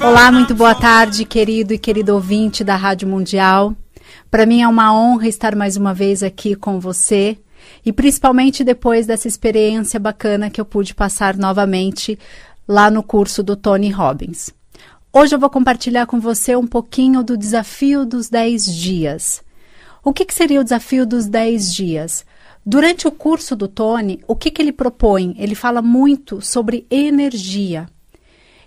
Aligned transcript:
Olá, 0.00 0.32
muito 0.32 0.54
boa 0.54 0.74
tarde, 0.74 1.24
querido 1.24 1.72
e 1.72 1.78
querido 1.78 2.14
ouvinte 2.14 2.64
da 2.64 2.76
Rádio 2.76 3.06
Mundial. 3.06 3.74
Para 4.30 4.46
mim 4.46 4.62
é 4.62 4.68
uma 4.68 4.94
honra 4.94 5.28
estar 5.28 5.54
mais 5.54 5.76
uma 5.76 5.94
vez 5.94 6.22
aqui 6.22 6.54
com 6.54 6.80
você 6.80 7.38
e 7.84 7.92
principalmente 7.92 8.64
depois 8.64 9.06
dessa 9.06 9.28
experiência 9.28 10.00
bacana 10.00 10.50
que 10.50 10.60
eu 10.60 10.64
pude 10.64 10.94
passar 10.94 11.36
novamente 11.36 12.18
lá 12.70 12.88
no 12.88 13.02
curso 13.02 13.42
do 13.42 13.56
Tony 13.56 13.90
Robbins. 13.90 14.50
Hoje 15.12 15.34
eu 15.34 15.40
vou 15.40 15.50
compartilhar 15.50 16.06
com 16.06 16.20
você 16.20 16.54
um 16.54 16.68
pouquinho 16.68 17.20
do 17.24 17.36
desafio 17.36 18.06
dos 18.06 18.28
10 18.28 18.64
dias. 18.72 19.42
O 20.04 20.12
que, 20.12 20.24
que 20.24 20.32
seria 20.32 20.60
o 20.60 20.62
desafio 20.62 21.04
dos 21.04 21.26
10 21.26 21.74
dias? 21.74 22.24
Durante 22.64 23.08
o 23.08 23.10
curso 23.10 23.56
do 23.56 23.66
Tony, 23.66 24.20
o 24.24 24.36
que, 24.36 24.52
que 24.52 24.62
ele 24.62 24.70
propõe? 24.70 25.34
Ele 25.36 25.56
fala 25.56 25.82
muito 25.82 26.40
sobre 26.40 26.86
energia. 26.88 27.88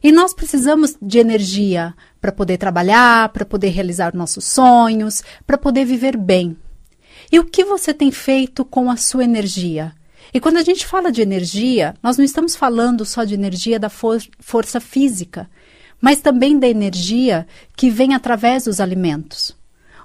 E 0.04 0.12
nós 0.12 0.34
precisamos 0.34 0.98
de 1.02 1.20
energia 1.20 1.96
para 2.20 2.34
poder 2.34 2.58
trabalhar, 2.58 3.30
para 3.30 3.46
poder 3.46 3.70
realizar 3.70 4.14
nossos 4.14 4.44
sonhos, 4.44 5.24
para 5.48 5.58
poder 5.58 5.86
viver 5.86 6.18
bem. 6.18 6.58
E 7.32 7.40
o 7.40 7.46
que 7.46 7.64
você 7.64 7.94
tem 7.94 8.12
feito 8.12 8.66
com 8.66 8.92
a 8.92 8.98
sua 8.98 9.24
energia? 9.24 9.94
E 10.32 10.40
quando 10.40 10.58
a 10.58 10.64
gente 10.64 10.86
fala 10.86 11.12
de 11.12 11.22
energia, 11.22 11.96
nós 12.04 12.18
não 12.18 12.26
estamos 12.26 12.56
falando 12.56 13.06
só 13.06 13.24
de 13.24 13.34
energia 13.34 13.80
da 13.80 13.90
for 13.90 14.22
força 14.40 14.80
física, 14.80 15.50
mas 16.00 16.20
também 16.20 16.60
da 16.60 16.68
energia 16.68 17.48
que 17.76 17.90
vem 17.90 18.14
através 18.14 18.66
dos 18.66 18.80
alimentos. 18.80 19.56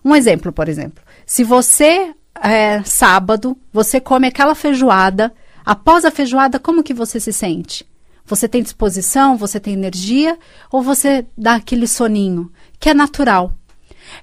Um 0.04 0.14
exemplo, 0.14 0.52
por 0.52 0.68
exemplo, 0.68 1.02
se 1.26 1.42
você 1.44 2.14
é, 2.42 2.82
sábado, 2.84 3.56
você 3.72 4.00
come 4.00 4.26
aquela 4.26 4.54
feijoada, 4.54 5.32
após 5.64 6.04
a 6.04 6.10
feijoada, 6.10 6.58
como 6.58 6.82
que 6.82 6.94
você 6.94 7.18
se 7.18 7.32
sente? 7.32 7.86
Você 8.24 8.46
tem 8.46 8.62
disposição, 8.62 9.36
você 9.36 9.58
tem 9.58 9.72
energia 9.72 10.38
ou 10.70 10.82
você 10.82 11.26
dá 11.36 11.54
aquele 11.54 11.86
soninho, 11.86 12.52
que 12.78 12.90
é 12.90 12.94
natural. 12.94 13.52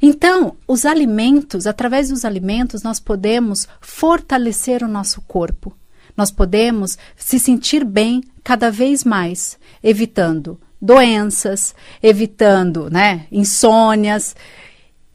Então, 0.02 0.55
os 0.67 0.85
alimentos, 0.85 1.67
através 1.67 2.09
dos 2.09 2.25
alimentos, 2.25 2.83
nós 2.83 2.99
podemos 2.99 3.67
fortalecer 3.81 4.83
o 4.83 4.87
nosso 4.87 5.21
corpo. 5.21 5.75
Nós 6.16 6.31
podemos 6.31 6.97
se 7.16 7.39
sentir 7.39 7.83
bem 7.83 8.23
cada 8.44 8.69
vez 8.71 9.03
mais, 9.03 9.58
evitando 9.83 10.59
doenças, 10.85 11.73
evitando, 12.02 12.89
né, 12.89 13.25
insônias. 13.31 14.36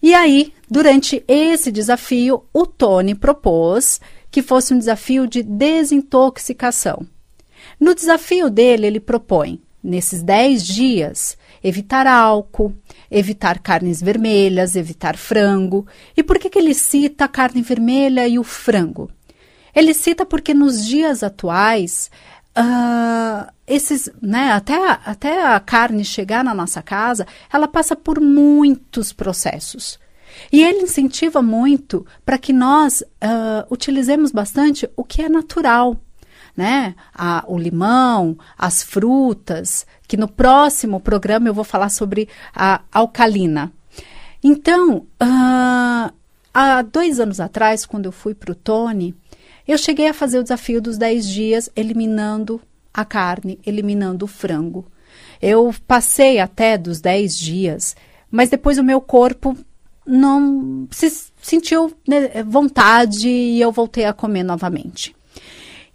E 0.03 0.15
aí, 0.15 0.53
durante 0.69 1.23
esse 1.29 1.71
desafio, 1.71 2.45
o 2.53 2.67
Tony 2.67 3.15
propôs 3.15 4.01
que 4.31 4.43
fosse 4.43 4.75
um 4.75 4.79
desafio 4.79 5.27
de 5.27 5.43
desintoxicação. 5.43 7.07
No 7.79 7.95
desafio 7.95 8.51
dele, 8.51 8.87
ele 8.87 9.01
propõe, 9.01 9.61
nesses 9.83 10.23
10 10.23 10.67
dias, 10.67 11.39
evitar 11.63 12.07
álcool, 12.07 12.75
evitar 13.11 13.59
carnes 13.59 14.01
vermelhas, 14.01 14.77
evitar 14.77 15.17
frango. 15.17 15.87
E 16.17 16.23
por 16.23 16.39
que, 16.39 16.49
que 16.49 16.59
ele 16.59 16.75
cita 16.75 17.25
a 17.25 17.29
carne 17.29 17.63
vermelha 17.63 18.27
e 18.27 18.39
o 18.39 18.45
frango? 18.45 19.11
Ele 19.75 19.95
cita 19.95 20.25
porque 20.27 20.53
nos 20.55 20.85
dias 20.85 21.23
atuais, 21.23 22.11
uh, 22.57 23.51
esses, 23.67 24.11
né, 24.21 24.53
até, 24.53 24.77
até 25.05 25.47
a 25.47 25.61
carne 25.61 26.05
chegar 26.05 26.43
na 26.45 26.55
nossa 26.55 26.83
casa, 26.83 27.27
ela 27.53 27.69
passa 27.69 27.95
por 27.95 28.21
muitos 28.21 29.13
processos. 29.13 29.99
E 30.53 30.63
ele 30.63 30.83
incentiva 30.83 31.43
muito 31.43 32.07
para 32.25 32.39
que 32.39 32.53
nós 32.53 33.03
uh, 33.03 33.67
utilizemos 33.71 34.31
bastante 34.31 34.89
o 34.97 35.05
que 35.05 35.23
é 35.23 35.29
natural, 35.29 35.97
né? 36.57 36.95
A, 37.15 37.45
o 37.47 37.59
limão, 37.59 38.37
as 38.57 38.83
frutas, 38.83 39.87
que 40.07 40.17
no 40.17 40.29
próximo 40.29 41.01
programa 41.01 41.49
eu 41.49 41.55
vou 41.55 41.65
falar 41.65 41.89
sobre 41.89 42.29
a 42.55 42.81
alcalina. 42.93 43.73
Então, 44.43 45.07
uh, 45.23 46.13
há 46.53 46.83
dois 46.83 47.21
anos 47.21 47.41
atrás, 47.41 47.85
quando 47.85 48.07
eu 48.07 48.13
fui 48.13 48.35
para 48.35 48.53
o 48.53 48.55
Tony, 48.55 49.15
eu 49.67 49.79
cheguei 49.79 50.09
a 50.09 50.15
fazer 50.15 50.39
o 50.39 50.43
desafio 50.43 50.81
dos 50.81 50.99
10 50.99 51.29
dias 51.29 51.71
eliminando 51.75 52.61
a 52.93 53.05
carne, 53.05 53.59
eliminando 53.65 54.25
o 54.25 54.29
frango. 54.29 54.87
Eu 55.41 55.75
passei 55.87 56.39
até 56.39 56.77
dos 56.77 57.01
10 57.01 57.39
dias, 57.39 57.97
mas 58.31 58.51
depois 58.51 58.79
o 58.79 58.85
meu 58.85 59.01
corpo 59.01 59.57
não 60.07 60.89
se 60.91 61.31
sentiu 61.41 61.93
né, 62.07 62.43
vontade 62.43 63.29
e 63.29 63.61
eu 63.61 63.71
voltei 63.71 64.05
a 64.05 64.13
comer 64.13 64.43
novamente. 64.43 65.15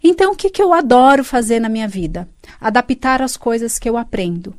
Então, 0.02 0.32
o 0.32 0.36
que, 0.36 0.50
que 0.50 0.62
eu 0.62 0.72
adoro 0.72 1.24
fazer 1.24 1.60
na 1.60 1.68
minha 1.68 1.88
vida? 1.88 2.28
Adaptar 2.60 3.22
as 3.22 3.36
coisas 3.36 3.78
que 3.78 3.88
eu 3.88 3.96
aprendo. 3.96 4.54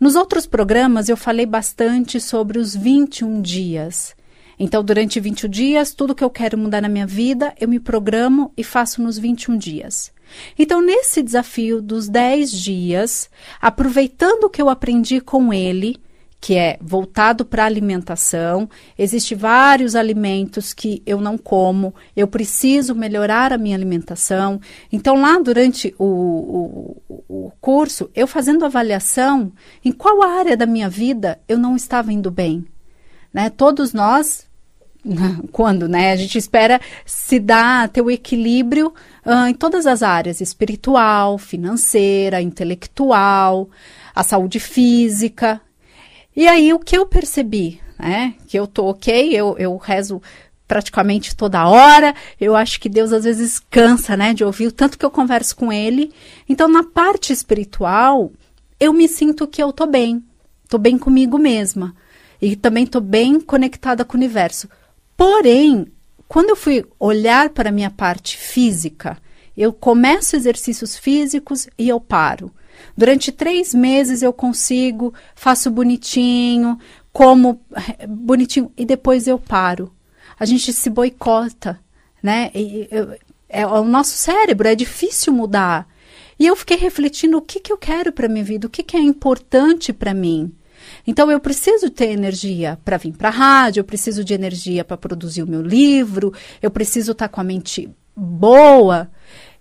Nos 0.00 0.14
outros 0.14 0.46
programas, 0.46 1.08
eu 1.08 1.16
falei 1.16 1.44
bastante 1.44 2.20
sobre 2.20 2.58
os 2.58 2.76
21 2.76 3.42
dias. 3.42 4.14
Então, 4.58 4.82
durante 4.82 5.20
21 5.20 5.48
dias, 5.48 5.94
tudo 5.94 6.14
que 6.14 6.24
eu 6.24 6.30
quero 6.30 6.58
mudar 6.58 6.82
na 6.82 6.88
minha 6.88 7.06
vida, 7.06 7.54
eu 7.60 7.68
me 7.68 7.78
programo 7.78 8.52
e 8.56 8.64
faço 8.64 9.00
nos 9.00 9.18
21 9.18 9.56
dias. 9.56 10.12
Então, 10.58 10.82
nesse 10.82 11.22
desafio 11.22 11.80
dos 11.80 12.08
10 12.08 12.50
dias, 12.50 13.30
aproveitando 13.60 14.44
o 14.44 14.50
que 14.50 14.60
eu 14.60 14.68
aprendi 14.68 15.20
com 15.20 15.52
ele, 15.52 15.96
que 16.40 16.54
é 16.54 16.78
voltado 16.80 17.44
para 17.44 17.64
alimentação. 17.64 18.68
Existem 18.96 19.36
vários 19.36 19.94
alimentos 19.94 20.72
que 20.72 21.02
eu 21.04 21.20
não 21.20 21.36
como, 21.36 21.94
eu 22.16 22.28
preciso 22.28 22.94
melhorar 22.94 23.52
a 23.52 23.58
minha 23.58 23.76
alimentação. 23.76 24.60
Então, 24.92 25.20
lá 25.20 25.38
durante 25.38 25.94
o, 25.98 26.96
o, 27.08 27.22
o 27.28 27.52
curso, 27.60 28.10
eu 28.14 28.26
fazendo 28.26 28.64
avaliação 28.64 29.52
em 29.84 29.92
qual 29.92 30.22
área 30.22 30.56
da 30.56 30.66
minha 30.66 30.88
vida 30.88 31.40
eu 31.48 31.58
não 31.58 31.74
estava 31.74 32.12
indo 32.12 32.30
bem. 32.30 32.64
Né? 33.32 33.50
Todos 33.50 33.92
nós, 33.92 34.47
quando 35.52 35.88
né, 35.88 36.12
a 36.12 36.16
gente 36.16 36.38
espera 36.38 36.80
se 37.04 37.38
dar, 37.38 37.88
ter 37.88 38.02
o 38.02 38.10
equilíbrio 38.10 38.92
uh, 39.24 39.48
em 39.48 39.54
todas 39.54 39.86
as 39.86 40.02
áreas, 40.02 40.40
espiritual, 40.40 41.38
financeira, 41.38 42.40
intelectual, 42.40 43.68
a 44.14 44.22
saúde 44.22 44.60
física, 44.60 45.60
e 46.38 46.46
aí 46.46 46.72
o 46.72 46.78
que 46.78 46.96
eu 46.96 47.04
percebi, 47.04 47.80
né? 47.98 48.34
Que 48.46 48.56
eu 48.56 48.68
tô 48.68 48.86
ok, 48.86 49.36
eu, 49.36 49.56
eu 49.58 49.76
rezo 49.76 50.22
praticamente 50.68 51.34
toda 51.34 51.66
hora. 51.66 52.14
Eu 52.40 52.54
acho 52.54 52.78
que 52.78 52.88
Deus 52.88 53.12
às 53.12 53.24
vezes 53.24 53.58
cansa, 53.58 54.16
né, 54.16 54.32
de 54.32 54.44
ouvir 54.44 54.68
o 54.68 54.72
tanto 54.72 54.96
que 54.96 55.04
eu 55.04 55.10
converso 55.10 55.56
com 55.56 55.72
ele. 55.72 56.12
Então, 56.48 56.68
na 56.68 56.84
parte 56.84 57.32
espiritual, 57.32 58.30
eu 58.78 58.92
me 58.92 59.08
sinto 59.08 59.48
que 59.48 59.60
eu 59.60 59.72
tô 59.72 59.84
bem. 59.84 60.22
Tô 60.68 60.78
bem 60.78 60.96
comigo 60.96 61.38
mesma. 61.38 61.92
E 62.40 62.54
também 62.54 62.86
tô 62.86 63.00
bem 63.00 63.40
conectada 63.40 64.04
com 64.04 64.16
o 64.16 64.20
universo. 64.20 64.68
Porém, 65.18 65.88
quando 66.28 66.50
eu 66.50 66.56
fui 66.56 66.86
olhar 66.96 67.50
para 67.50 67.70
a 67.70 67.72
minha 67.72 67.90
parte 67.90 68.36
física, 68.38 69.18
eu 69.56 69.72
começo 69.72 70.36
exercícios 70.36 70.96
físicos 70.96 71.66
e 71.76 71.88
eu 71.88 72.00
paro. 72.00 72.52
Durante 72.96 73.32
três 73.32 73.74
meses 73.74 74.22
eu 74.22 74.32
consigo, 74.32 75.12
faço 75.34 75.72
bonitinho, 75.72 76.78
como 77.12 77.60
bonitinho 78.08 78.70
e 78.76 78.86
depois 78.86 79.26
eu 79.26 79.40
paro. 79.40 79.92
A 80.38 80.44
gente 80.44 80.72
se 80.72 80.88
boicota, 80.88 81.80
né? 82.22 82.52
E, 82.54 82.86
eu, 82.88 83.18
é, 83.48 83.66
o 83.66 83.82
nosso 83.82 84.12
cérebro, 84.12 84.68
é 84.68 84.76
difícil 84.76 85.32
mudar. 85.32 85.88
E 86.38 86.46
eu 86.46 86.54
fiquei 86.54 86.76
refletindo 86.76 87.38
o 87.38 87.42
que, 87.42 87.58
que 87.58 87.72
eu 87.72 87.76
quero 87.76 88.12
para 88.12 88.28
minha 88.28 88.44
vida, 88.44 88.68
o 88.68 88.70
que, 88.70 88.84
que 88.84 88.96
é 88.96 89.00
importante 89.00 89.92
para 89.92 90.14
mim. 90.14 90.52
Então 91.06 91.30
eu 91.30 91.40
preciso 91.40 91.90
ter 91.90 92.10
energia 92.10 92.78
para 92.84 92.96
vir 92.96 93.12
para 93.12 93.28
a 93.28 93.32
rádio, 93.32 93.80
eu 93.80 93.84
preciso 93.84 94.24
de 94.24 94.34
energia 94.34 94.84
para 94.84 94.96
produzir 94.96 95.42
o 95.42 95.46
meu 95.46 95.62
livro, 95.62 96.32
eu 96.62 96.70
preciso 96.70 97.12
estar 97.12 97.28
tá 97.28 97.34
com 97.34 97.40
a 97.40 97.44
mente 97.44 97.90
boa. 98.16 99.10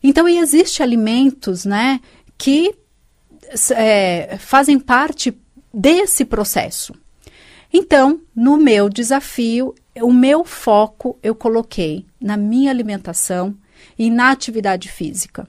Então 0.04 0.28
existem 0.28 0.84
alimentos, 0.84 1.66
né, 1.66 2.00
que 2.38 2.75
é, 3.72 4.38
fazem 4.39 4.80
parte 4.80 5.38
desse 5.74 6.25
processo. 6.25 6.94
Então, 7.72 8.22
no 8.36 8.57
meu 8.57 8.90
desafio, 8.90 9.75
o 10.01 10.13
meu 10.13 10.44
foco 10.44 11.18
eu 11.22 11.36
coloquei 11.36 12.06
na 12.19 12.38
minha 12.38 12.72
alimentação 12.72 13.56
e 13.98 14.10
na 14.10 14.31
atividade 14.31 14.90
física. 14.90 15.48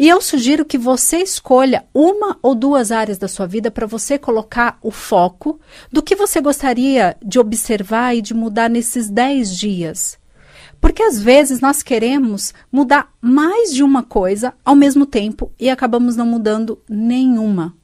E 0.00 0.08
eu 0.08 0.18
sugiro 0.22 0.64
que 0.64 0.78
você 0.78 1.18
escolha 1.18 1.84
uma 1.92 2.38
ou 2.42 2.54
duas 2.54 2.90
áreas 2.90 3.18
da 3.18 3.28
sua 3.28 3.46
vida 3.46 3.70
para 3.70 3.86
você 3.86 4.18
colocar 4.18 4.78
o 4.80 4.90
foco 4.90 5.60
do 5.92 6.02
que 6.02 6.16
você 6.16 6.40
gostaria 6.40 7.18
de 7.22 7.38
observar 7.38 8.16
e 8.16 8.22
de 8.22 8.32
mudar 8.32 8.70
nesses 8.70 9.10
10 9.10 9.54
dias. 9.54 10.18
Porque 10.80 11.02
às 11.02 11.20
vezes 11.20 11.60
nós 11.60 11.82
queremos 11.82 12.54
mudar 12.72 13.12
mais 13.20 13.74
de 13.74 13.82
uma 13.82 14.02
coisa 14.02 14.54
ao 14.64 14.74
mesmo 14.74 15.04
tempo 15.04 15.52
e 15.60 15.68
acabamos 15.68 16.16
não 16.16 16.24
mudando 16.24 16.80
nenhuma. 16.88 17.76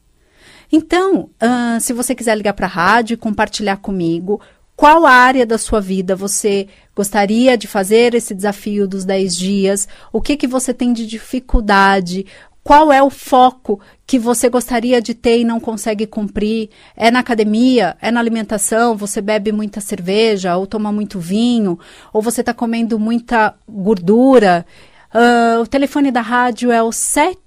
Então, 0.72 1.28
uh, 1.34 1.78
se 1.82 1.92
você 1.92 2.14
quiser 2.14 2.34
ligar 2.34 2.54
para 2.54 2.64
a 2.64 2.70
rádio 2.70 3.12
e 3.12 3.18
compartilhar 3.18 3.76
comigo 3.76 4.40
qual 4.74 5.06
área 5.06 5.46
da 5.46 5.56
sua 5.58 5.80
vida 5.80 6.14
você 6.14 6.66
gostaria 6.96 7.58
de 7.58 7.69
fazer 7.69 8.14
esse 8.14 8.34
desafio 8.34 8.88
dos 8.88 9.04
10 9.04 9.37
dias, 9.37 9.87
o 10.10 10.22
que, 10.22 10.34
que 10.34 10.46
você 10.46 10.72
tem 10.72 10.94
de 10.94 11.06
dificuldade, 11.06 12.25
qual 12.64 12.93
é 12.93 13.00
o 13.00 13.10
foco 13.10 13.78
que 14.04 14.19
você 14.19 14.48
gostaria 14.48 15.00
de 15.00 15.14
ter 15.14 15.38
e 15.38 15.44
não 15.44 15.60
consegue 15.60 16.04
cumprir? 16.04 16.70
É 16.96 17.12
na 17.12 17.20
academia? 17.20 17.96
É 18.00 18.10
na 18.10 18.19
alimentação? 18.19 18.96
Você 18.96 19.20
bebe 19.20 19.52
muita 19.52 19.81
cerveja 19.81 20.56
ou 20.56 20.66
toma 20.66 20.90
muito 20.90 21.20
vinho? 21.20 21.78
Ou 22.12 22.20
você 22.20 22.40
está 22.40 22.52
comendo 22.52 22.99
muita 22.99 23.54
gordura? 23.69 24.66
Uh, 25.14 25.60
o 25.62 25.66
telefone 25.69 26.10
da 26.10 26.20
rádio 26.20 26.72
é 26.72 26.82
o, 26.82 26.90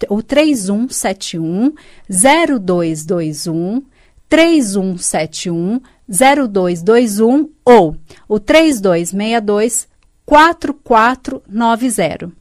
o 0.10 0.24
3171 0.24 1.74
0221 2.08 3.84
3171 4.30 5.82
0221 6.10 7.50
ou 7.64 7.96
o 8.28 8.40
3262 8.40 9.88
4490. 10.26 12.32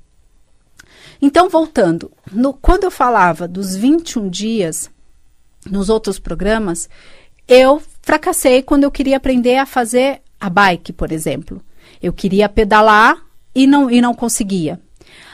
Então, 1.20 1.48
voltando, 1.48 2.10
no, 2.32 2.54
quando 2.54 2.84
eu 2.84 2.90
falava 2.90 3.48
dos 3.48 3.76
21 3.76 4.28
dias 4.28 4.90
nos 5.66 5.88
outros 5.88 6.18
programas, 6.18 6.88
eu 7.46 7.82
fracassei 8.02 8.62
quando 8.62 8.84
eu 8.84 8.90
queria 8.90 9.16
aprender 9.16 9.56
a 9.56 9.66
fazer 9.66 10.22
a 10.40 10.48
bike, 10.48 10.92
por 10.92 11.12
exemplo. 11.12 11.62
Eu 12.00 12.12
queria 12.12 12.48
pedalar 12.48 13.20
e 13.54 13.66
não, 13.66 13.90
e 13.90 14.00
não 14.00 14.14
conseguia. 14.14 14.80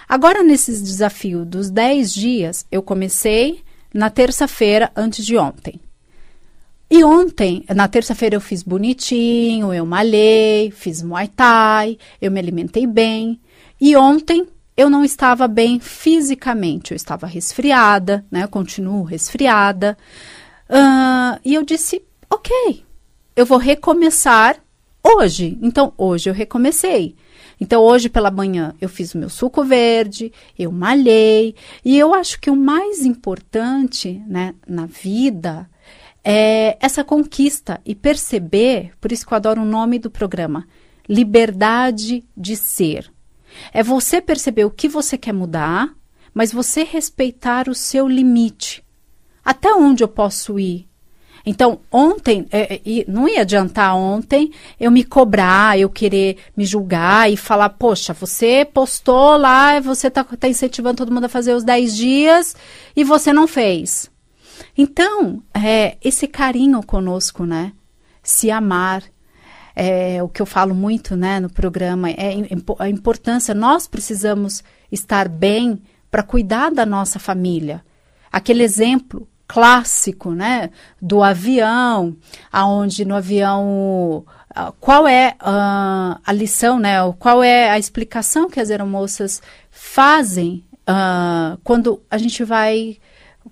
Agora, 0.09 0.43
nesses 0.43 0.83
desafios 0.83 1.47
dos 1.47 1.71
10 1.71 2.15
dias, 2.15 2.67
eu 2.71 2.83
comecei 2.83 3.63
na 3.93 4.11
terça-feira 4.11 4.91
antes 4.97 5.25
de 5.25 5.37
ontem. 5.37 5.81
E 6.91 7.03
ontem, 7.03 7.65
na 7.75 7.89
terça-feira, 7.89 8.37
eu 8.37 8.41
fiz 8.41 8.63
bonitinho, 8.63 9.73
eu 9.73 9.87
malhei, 9.87 10.71
fiz 10.71 11.03
muay 11.03 11.29
thai, 11.29 11.99
eu 12.21 12.31
me 12.31 12.39
alimentei 12.39 12.87
bem. 12.87 13.41
E 13.81 13.97
ontem 13.97 14.47
eu 14.77 14.91
não 14.91 15.05
estava 15.05 15.49
bem 15.49 15.81
fisicamente, 15.81 16.93
eu 16.93 16.97
estava 16.97 17.27
resfriada, 17.27 18.25
né? 18.31 18.45
Eu 18.45 18.49
continuo 18.49 19.03
resfriada. 19.03 19.97
Uh, 20.69 21.41
e 21.45 21.55
eu 21.55 21.63
disse, 21.63 22.03
ok, 22.29 22.85
eu 23.37 23.47
vou 23.47 23.59
recomeçar 23.59 24.57
hoje. 25.03 25.59
Então, 25.63 25.93
hoje 25.97 26.29
eu 26.29 26.35
recomecei. 26.35 27.15
Então, 27.61 27.83
hoje 27.83 28.09
pela 28.09 28.31
manhã 28.31 28.75
eu 28.81 28.89
fiz 28.89 29.15
o 29.15 29.19
meu 29.19 29.29
suco 29.29 29.63
verde, 29.65 30.33
eu 30.59 30.73
malhei, 30.73 31.55
e 31.85 31.97
eu 31.97 32.13
acho 32.13 32.41
que 32.41 32.51
o 32.51 32.57
mais 32.57 33.05
importante 33.05 34.21
né, 34.27 34.55
na 34.67 34.87
vida 34.87 35.69
é 36.25 36.79
essa 36.81 37.05
conquista 37.05 37.81
e 37.85 37.95
perceber, 37.95 38.93
por 39.01 39.13
isso 39.13 39.27
que 39.27 39.33
eu 39.33 39.37
adoro 39.37 39.61
o 39.61 39.67
nome 39.67 39.99
do 39.99 40.11
programa, 40.11 40.67
liberdade 41.07 42.25
de 42.35 42.57
ser. 42.57 43.13
É 43.73 43.83
você 43.83 44.21
perceber 44.21 44.65
o 44.65 44.71
que 44.71 44.89
você 44.89 45.19
quer 45.19 45.35
mudar, 45.35 45.95
mas 46.33 46.53
você 46.53 46.83
respeitar 46.83 47.69
o 47.69 47.75
seu 47.75 48.09
limite. 48.09 48.83
Até 49.45 49.73
onde 49.75 50.03
eu 50.03 50.09
posso 50.09 50.59
ir? 50.59 50.89
Então, 51.47 51.81
ontem, 51.93 52.47
é, 52.51 52.77
é, 52.77 53.05
não 53.07 53.29
ia 53.29 53.43
adiantar 53.43 53.95
ontem 53.95 54.51
eu 54.81 54.91
me 54.91 55.05
cobrar, 55.05 55.79
eu 55.79 55.91
querer 55.91 56.39
me 56.57 56.65
julgar 56.65 57.31
e 57.31 57.37
falar, 57.37 57.69
poxa, 57.69 58.15
você 58.15 58.65
postou 58.65 59.37
lá, 59.37 59.79
você 59.79 60.09
está 60.09 60.25
tá 60.25 60.49
incentivando 60.49 60.97
todo 60.97 61.13
mundo 61.13 61.25
a 61.25 61.29
fazer 61.29 61.53
os 61.53 61.63
10 61.63 61.95
dias 61.95 62.57
e 62.97 63.05
você 63.05 63.31
não 63.31 63.47
fez. 63.47 64.11
Então, 64.77 65.43
é, 65.53 65.97
esse 66.03 66.27
carinho 66.27 66.83
conosco, 66.83 67.45
né? 67.45 67.73
Se 68.23 68.51
amar, 68.51 69.03
é, 69.75 70.23
o 70.23 70.29
que 70.29 70.41
eu 70.41 70.47
falo 70.47 70.75
muito 70.75 71.17
né, 71.17 71.41
no 71.41 71.51
programa, 71.51 72.11
é 72.11 72.35
a 72.79 72.89
importância, 72.89 73.55
nós 73.55 73.87
precisamos 73.87 74.63
estar 74.91 75.29
bem 75.29 75.83
para 76.11 76.23
cuidar 76.23 76.71
da 76.71 76.87
nossa 76.87 77.19
família. 77.19 77.85
Aquele 78.31 78.63
exemplo 78.63 79.29
clássico, 79.47 80.33
né, 80.33 80.71
do 81.01 81.23
avião, 81.23 82.17
aonde 82.51 83.05
no 83.05 83.15
avião 83.15 84.25
qual 84.81 85.07
é 85.07 85.35
uh, 85.43 86.21
a 86.25 86.33
lição, 86.33 86.79
né, 86.79 86.97
qual 87.19 87.43
é 87.43 87.71
a 87.71 87.79
explicação 87.79 88.49
que 88.49 88.61
as 88.61 88.71
aeromoças 88.71 89.43
fazem 89.71 90.65
uh, 90.89 91.59
quando 91.65 92.01
a 92.11 92.17
gente 92.17 92.45
vai, 92.45 92.97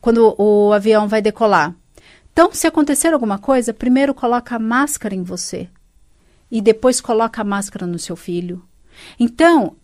quando 0.00 0.34
o 0.38 0.72
avião 0.72 1.08
vai 1.08 1.22
decolar. 1.22 1.74
Então, 2.32 2.50
se 2.52 2.66
acontecer 2.66 3.12
alguma 3.12 3.38
coisa, 3.38 3.74
primeiro 3.74 4.14
coloca 4.14 4.56
a 4.56 4.58
máscara 4.58 5.14
em 5.14 5.22
você 5.22 5.68
e 6.50 6.60
depois 6.60 7.00
coloca 7.00 7.42
a 7.42 7.44
máscara 7.44 7.86
no 7.86 7.98
seu 7.98 8.16
filho. 8.16 8.62
Então, 9.18 9.76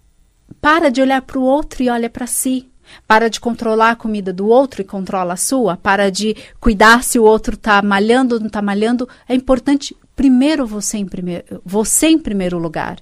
para 0.60 0.90
de 0.90 1.00
olhar 1.00 1.22
para 1.22 1.38
o 1.38 1.43
outro 1.43 1.82
e 1.82 1.90
olha 1.90 2.08
para 2.08 2.26
si. 2.26 2.69
Para 3.06 3.28
de 3.28 3.38
controlar 3.38 3.90
a 3.90 3.96
comida 3.96 4.32
do 4.32 4.46
outro 4.49 4.81
e 4.81 4.84
controla 4.84 5.34
a 5.34 5.37
sua. 5.37 5.76
Para 5.76 6.10
de 6.10 6.34
cuidar 6.58 7.05
se 7.05 7.19
o 7.19 7.25
outro 7.25 7.55
está 7.55 7.82
malhando 7.82 8.34
ou 8.34 8.40
não 8.40 8.46
está 8.46 8.62
malhando. 8.62 9.06
É 9.28 9.34
importante, 9.34 9.94
primeiro 10.16 10.66
você 10.66 10.96
em 10.96 11.06
primeiro, 11.06 11.60
você 11.64 12.08
em 12.08 12.19
primeiro 12.19 12.58
lugar. 12.58 12.99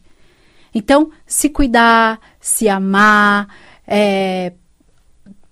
Então, 0.74 1.10
se 1.24 1.48
cuidar, 1.48 2.20
se 2.40 2.68
amar, 2.68 3.48
é, 3.86 4.52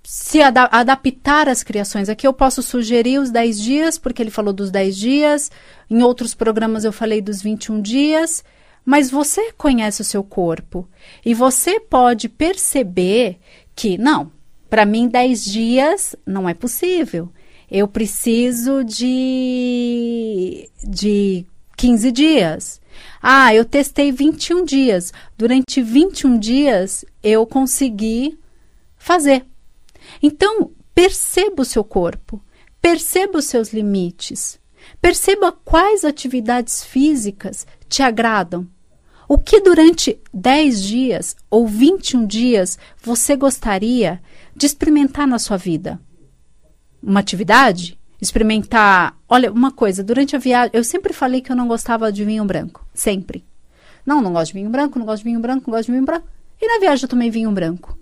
se 0.05 0.43
ada 0.43 0.69
adaptar 0.71 1.49
às 1.49 1.63
criações. 1.63 2.11
Aqui 2.11 2.27
eu 2.27 2.33
posso 2.33 2.63
sugerir 2.63 3.19
os 3.19 3.31
10 3.31 3.61
dias, 3.61 3.99
porque 3.99 4.23
ele 4.23 4.31
falou 4.31 4.53
dos 4.53 4.71
10 4.71 4.97
dias. 4.97 5.51
Em 5.91 6.03
outros 6.03 6.35
programas 6.35 6.85
eu 6.85 6.93
falei 6.93 7.23
dos 7.23 7.41
21 7.43 7.81
dias. 7.81 8.45
Mas 8.85 9.11
você 9.11 9.51
conhece 9.53 10.03
o 10.03 10.05
seu 10.05 10.23
corpo 10.23 10.87
e 11.25 11.33
você 11.33 11.81
pode 11.81 12.29
perceber 12.29 13.39
que, 13.75 13.97
não, 13.97 14.31
para 14.69 14.85
mim 14.85 15.09
10 15.09 15.45
dias 15.45 16.15
não 16.27 16.47
é 16.47 16.53
possível. 16.53 17.31
Eu 17.71 17.89
preciso 17.89 18.85
de, 18.85 20.69
de 20.87 21.47
15 21.79 22.13
dias. 22.13 22.81
Ah, 23.23 23.55
eu 23.55 23.65
testei 23.65 24.13
21 24.13 24.67
dias. 24.67 25.15
Durante 25.37 25.81
21 25.81 26.39
dias 26.39 27.07
eu 27.23 27.47
consegui 27.47 28.39
fazer. 28.99 29.47
Então, 30.27 30.71
perceba 30.95 31.61
o 31.61 31.65
seu 31.67 31.85
corpo, 31.85 32.43
perceba 32.81 33.41
os 33.41 33.45
seus 33.45 33.75
limites, 33.75 34.59
perceba 34.99 35.53
quais 35.53 36.03
atividades 36.03 36.83
físicas 36.83 37.67
te 37.91 38.03
agradam. 38.03 38.67
O 39.29 39.37
que 39.37 39.61
durante 39.61 40.19
10 40.33 40.83
dias 40.83 41.37
ou 41.51 41.67
21 41.69 42.27
dias 42.27 42.79
você 43.03 43.37
gostaria 43.37 44.19
de 44.57 44.65
experimentar 44.65 45.27
na 45.27 45.39
sua 45.39 45.59
vida? 45.59 46.01
Uma 47.03 47.21
atividade? 47.21 48.01
Experimentar. 48.19 49.19
Olha, 49.29 49.53
uma 49.53 49.73
coisa, 49.73 50.03
durante 50.03 50.35
a 50.35 50.39
viagem, 50.39 50.71
eu 50.73 50.85
sempre 50.85 51.13
falei 51.13 51.43
que 51.43 51.53
eu 51.53 51.57
não 51.57 51.69
gostava 51.69 52.11
de 52.11 52.25
vinho 52.25 52.47
branco. 52.47 52.83
Sempre. 52.95 53.45
Não, 54.07 54.23
não 54.23 54.33
gosto 54.33 54.55
de 54.55 54.59
vinho 54.59 54.71
branco, 54.71 54.99
não 54.99 55.05
gosto 55.05 55.23
de 55.23 55.29
vinho 55.29 55.41
branco, 55.41 55.65
não 55.67 55.77
gosto 55.77 55.89
de 55.89 55.93
vinho 55.93 56.07
branco. 56.07 56.27
E 56.59 56.67
na 56.67 56.79
viagem 56.79 57.05
eu 57.05 57.11
tomei 57.11 57.29
vinho 57.29 57.53
branco. 57.53 57.99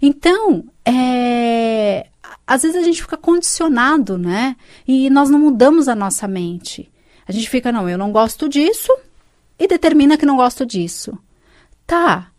Então, 0.00 0.64
é, 0.84 2.06
às 2.46 2.62
vezes 2.62 2.76
a 2.76 2.82
gente 2.82 3.02
fica 3.02 3.16
condicionado, 3.16 4.16
né? 4.16 4.56
E 4.86 5.10
nós 5.10 5.28
não 5.28 5.38
mudamos 5.38 5.88
a 5.88 5.94
nossa 5.94 6.26
mente. 6.26 6.90
A 7.26 7.32
gente 7.32 7.50
fica, 7.50 7.70
não, 7.70 7.88
eu 7.88 7.98
não 7.98 8.10
gosto 8.10 8.48
disso, 8.48 8.96
e 9.58 9.66
determina 9.66 10.16
que 10.16 10.24
não 10.24 10.36
gosto 10.36 10.64
disso. 10.64 11.18
Tá. 11.86 12.30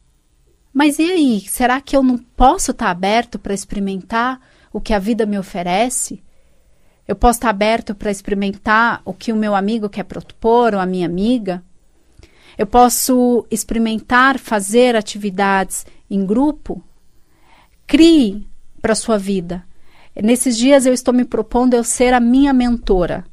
Mas 0.73 0.97
e 0.99 1.11
aí? 1.11 1.41
Será 1.41 1.81
que 1.81 1.95
eu 1.95 2.01
não 2.01 2.17
posso 2.17 2.71
estar 2.71 2.85
tá 2.85 2.91
aberto 2.91 3.37
para 3.37 3.53
experimentar 3.53 4.39
o 4.71 4.79
que 4.79 4.93
a 4.93 4.99
vida 4.99 5.25
me 5.25 5.37
oferece? 5.37 6.23
Eu 7.07 7.15
posso 7.15 7.37
estar 7.37 7.47
tá 7.47 7.51
aberto 7.51 7.93
para 7.93 8.11
experimentar 8.11 9.01
o 9.03 9.13
que 9.13 9.33
o 9.33 9.35
meu 9.35 9.55
amigo 9.55 9.89
quer 9.89 10.03
propor 10.03 10.73
ou 10.73 10.79
a 10.79 10.85
minha 10.85 11.05
amiga? 11.05 11.63
Eu 12.57 12.67
posso 12.67 13.45
experimentar 13.49 14.37
fazer 14.37 14.95
atividades 14.95 15.85
em 16.09 16.25
grupo? 16.25 16.83
Crie 17.89 18.45
para 18.79 18.93
sua 18.93 19.17
vida. 19.17 19.65
Nesses 20.15 20.55
dias 20.55 20.85
eu 20.85 20.93
estou 20.93 21.11
me 21.11 21.25
propondo 21.25 21.73
eu 21.73 21.83
ser 21.83 22.13
a 22.13 22.19
minha 22.19 22.53
mentora. 22.53 23.25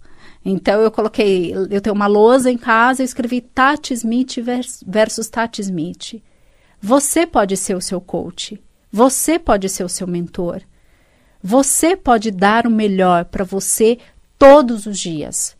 Então 0.42 0.80
eu 0.80 0.90
coloquei, 0.90 1.52
eu 1.70 1.78
tenho 1.78 1.94
uma 1.94 2.06
lousa 2.06 2.50
em 2.50 2.56
casa, 2.56 3.02
eu 3.02 3.04
escrevi 3.04 3.42
Tati 3.42 3.92
Smith 3.92 4.36
versus 4.86 5.28
Tati 5.28 5.60
Smith. 5.60 6.22
Você 6.80 7.26
pode 7.26 7.54
ser 7.54 7.76
o 7.76 7.82
seu 7.82 8.00
coach. 8.00 8.58
Você 8.90 9.38
pode 9.38 9.68
ser 9.68 9.84
o 9.84 9.90
seu 9.90 10.06
mentor. 10.06 10.62
Você 11.42 11.94
pode 11.94 12.30
dar 12.30 12.66
o 12.66 12.70
melhor 12.70 13.26
para 13.26 13.44
você 13.44 13.98
todos 14.38 14.86
os 14.86 14.98
dias. 14.98 15.54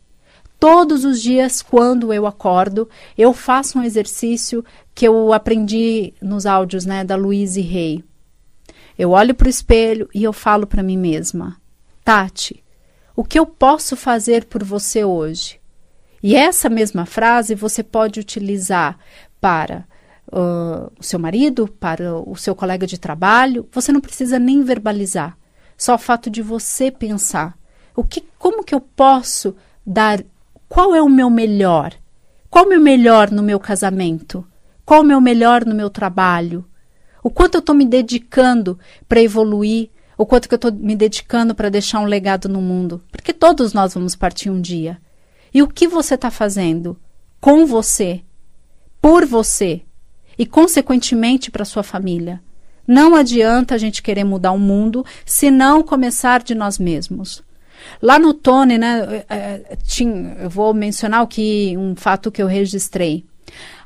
Todos 0.59 1.05
os 1.05 1.21
dias, 1.21 1.61
quando 1.61 2.15
eu 2.15 2.26
acordo, 2.26 2.88
eu 3.19 3.35
faço 3.35 3.79
um 3.79 3.83
exercício 3.83 4.65
que 4.95 5.07
eu 5.07 5.35
aprendi 5.35 6.15
nos 6.23 6.47
áudios 6.47 6.87
né, 6.87 7.05
da 7.05 7.15
Louise 7.15 7.61
Rey. 7.61 8.03
Eu 8.99 9.11
olho 9.11 9.35
para 9.35 9.47
o 9.47 9.50
espelho 9.50 10.09
e 10.15 10.25
eu 10.25 10.33
falo 10.33 10.67
para 10.67 10.83
mim 10.83 10.97
mesma: 10.97 11.61
Tati, 12.05 12.62
o 13.15 13.25
que 13.25 13.38
eu 13.38 13.47
posso 13.47 13.97
fazer 13.97 14.45
por 14.45 14.62
você 14.65 15.05
hoje? 15.05 15.61
E 16.23 16.35
essa 16.35 16.69
mesma 16.69 17.07
frase 17.07 17.55
você 17.55 17.83
pode 17.83 18.19
utilizar 18.19 18.99
para 19.41 19.87
uh, 20.33 20.91
o 20.99 21.03
seu 21.03 21.19
marido, 21.19 21.69
para 21.69 22.15
o 22.15 22.37
seu 22.37 22.55
colega 22.55 22.87
de 22.87 22.99
trabalho. 22.99 23.69
Você 23.73 23.93
não 23.93 24.00
precisa 24.00 24.38
nem 24.38 24.62
verbalizar. 24.62 25.37
Só 25.76 25.95
o 25.95 25.99
fato 25.99 26.31
de 26.31 26.43
você 26.43 26.91
pensar. 26.91 27.57
O 27.95 28.03
que, 28.03 28.25
como 28.38 28.65
que 28.65 28.75
eu 28.75 28.81
posso 28.81 29.55
dar? 29.87 30.25
Qual 30.69 30.95
é 30.95 31.03
o 31.03 31.09
meu 31.09 31.31
melhor? 31.31 31.95
Qual 32.50 32.65
o 32.65 32.69
meu 32.69 32.81
melhor 32.81 33.31
no 33.31 33.43
meu 33.43 33.61
casamento? 33.61 34.47
Qual 34.85 35.03
o 35.03 35.05
meu 35.05 35.21
melhor 35.21 35.65
no 35.65 35.75
meu 35.75 35.91
trabalho? 35.91 36.65
O 37.26 37.30
quanto 37.30 37.56
eu 37.56 37.59
estou 37.59 37.75
me 37.75 37.85
dedicando 37.85 38.78
para 39.09 39.21
evoluir? 39.21 39.90
O 40.16 40.25
quanto 40.25 40.49
que 40.49 40.54
eu 40.54 40.59
estou 40.59 40.71
me 40.73 40.95
dedicando 40.95 41.56
para 41.56 41.68
deixar 41.68 41.99
um 41.99 42.04
legado 42.04 42.49
no 42.49 42.62
mundo? 42.62 43.02
Porque 43.11 43.33
todos 43.33 43.73
nós 43.73 43.95
vamos 43.95 44.14
partir 44.14 44.49
um 44.49 44.61
dia. 44.61 44.97
E 45.52 45.61
o 45.61 45.66
que 45.66 45.88
você 45.88 46.14
está 46.14 46.30
fazendo 46.30 46.97
com 47.40 47.66
você, 47.66 48.23
por 49.02 49.26
você 49.26 49.83
e, 50.38 50.47
consequentemente, 50.47 51.50
para 51.50 51.64
sua 51.64 51.83
família? 51.83 52.40
Não 52.87 53.16
adianta 53.16 53.75
a 53.75 53.78
gente 53.78 54.04
querer 54.04 54.23
mudar 54.23 54.52
o 54.52 54.59
mundo 54.59 55.04
se 55.25 55.50
não 55.50 55.83
começar 55.83 56.45
de 56.45 56.54
nós 56.54 56.78
mesmos. 56.78 57.42
Lá 58.00 58.21
no 58.21 58.35
Tony, 58.35 58.78
né, 58.78 59.25
é, 59.28 59.37
é, 59.37 59.76
tinha, 59.83 60.37
eu 60.42 60.49
vou 60.49 60.73
mencionar 60.73 61.26
que 61.26 61.76
um 61.76 61.97
fato 61.97 62.30
que 62.30 62.40
eu 62.40 62.47
registrei. 62.47 63.26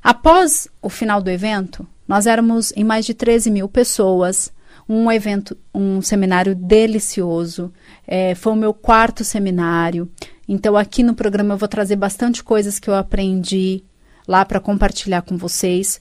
Após 0.03 0.69
o 0.83 0.91
final 0.91 1.23
do 1.23 1.31
evento, 1.31 1.87
nós 2.11 2.27
éramos 2.27 2.73
em 2.75 2.83
mais 2.83 3.07
de 3.07 3.15
13 3.15 3.53
mil 3.53 3.69
pessoas, 3.69 4.53
um 4.89 5.13
evento, 5.13 5.57
um 5.73 6.03
seminário 6.03 6.57
delicioso. 6.57 7.73
É, 8.05 8.35
foi 8.35 8.53
o 8.53 8.57
meu 8.57 8.75
quarto 8.75 9.23
seminário. 9.23 10.11
Então, 10.49 10.77
aqui 10.77 11.05
no 11.05 11.15
programa 11.15 11.55
eu 11.55 11.57
vou 11.57 11.69
trazer 11.69 11.95
bastante 11.95 12.43
coisas 12.43 12.81
que 12.81 12.91
eu 12.91 12.97
aprendi 12.97 13.85
lá 14.27 14.45
para 14.45 14.59
compartilhar 14.59 15.23
com 15.23 15.37
vocês. 15.37 16.01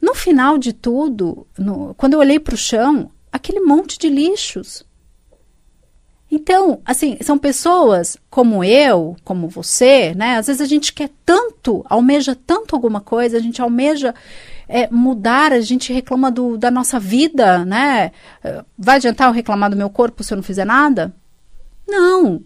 No 0.00 0.14
final 0.14 0.56
de 0.56 0.72
tudo, 0.72 1.46
no, 1.58 1.92
quando 1.92 2.14
eu 2.14 2.20
olhei 2.20 2.40
para 2.40 2.54
o 2.54 2.56
chão, 2.56 3.10
aquele 3.30 3.60
monte 3.60 3.98
de 3.98 4.08
lixos. 4.08 4.82
Então, 6.30 6.80
assim, 6.86 7.18
são 7.20 7.36
pessoas 7.36 8.16
como 8.30 8.64
eu, 8.64 9.14
como 9.24 9.46
você, 9.46 10.14
né? 10.14 10.38
Às 10.38 10.46
vezes 10.46 10.62
a 10.62 10.66
gente 10.66 10.94
quer 10.94 11.10
tanto, 11.22 11.84
almeja 11.86 12.34
tanto 12.34 12.74
alguma 12.74 13.02
coisa, 13.02 13.36
a 13.36 13.40
gente 13.40 13.60
almeja 13.60 14.14
é, 14.68 14.88
mudar, 14.90 15.52
a 15.52 15.60
gente 15.60 15.92
reclama 15.92 16.30
do, 16.30 16.58
da 16.58 16.70
nossa 16.70 17.00
vida, 17.00 17.64
né? 17.64 18.12
Vai 18.78 18.96
adiantar 18.96 19.28
eu 19.28 19.32
reclamar 19.32 19.70
do 19.70 19.76
meu 19.76 19.88
corpo 19.88 20.22
se 20.22 20.32
eu 20.32 20.36
não 20.36 20.42
fizer 20.42 20.66
nada? 20.66 21.14
Não. 21.86 22.42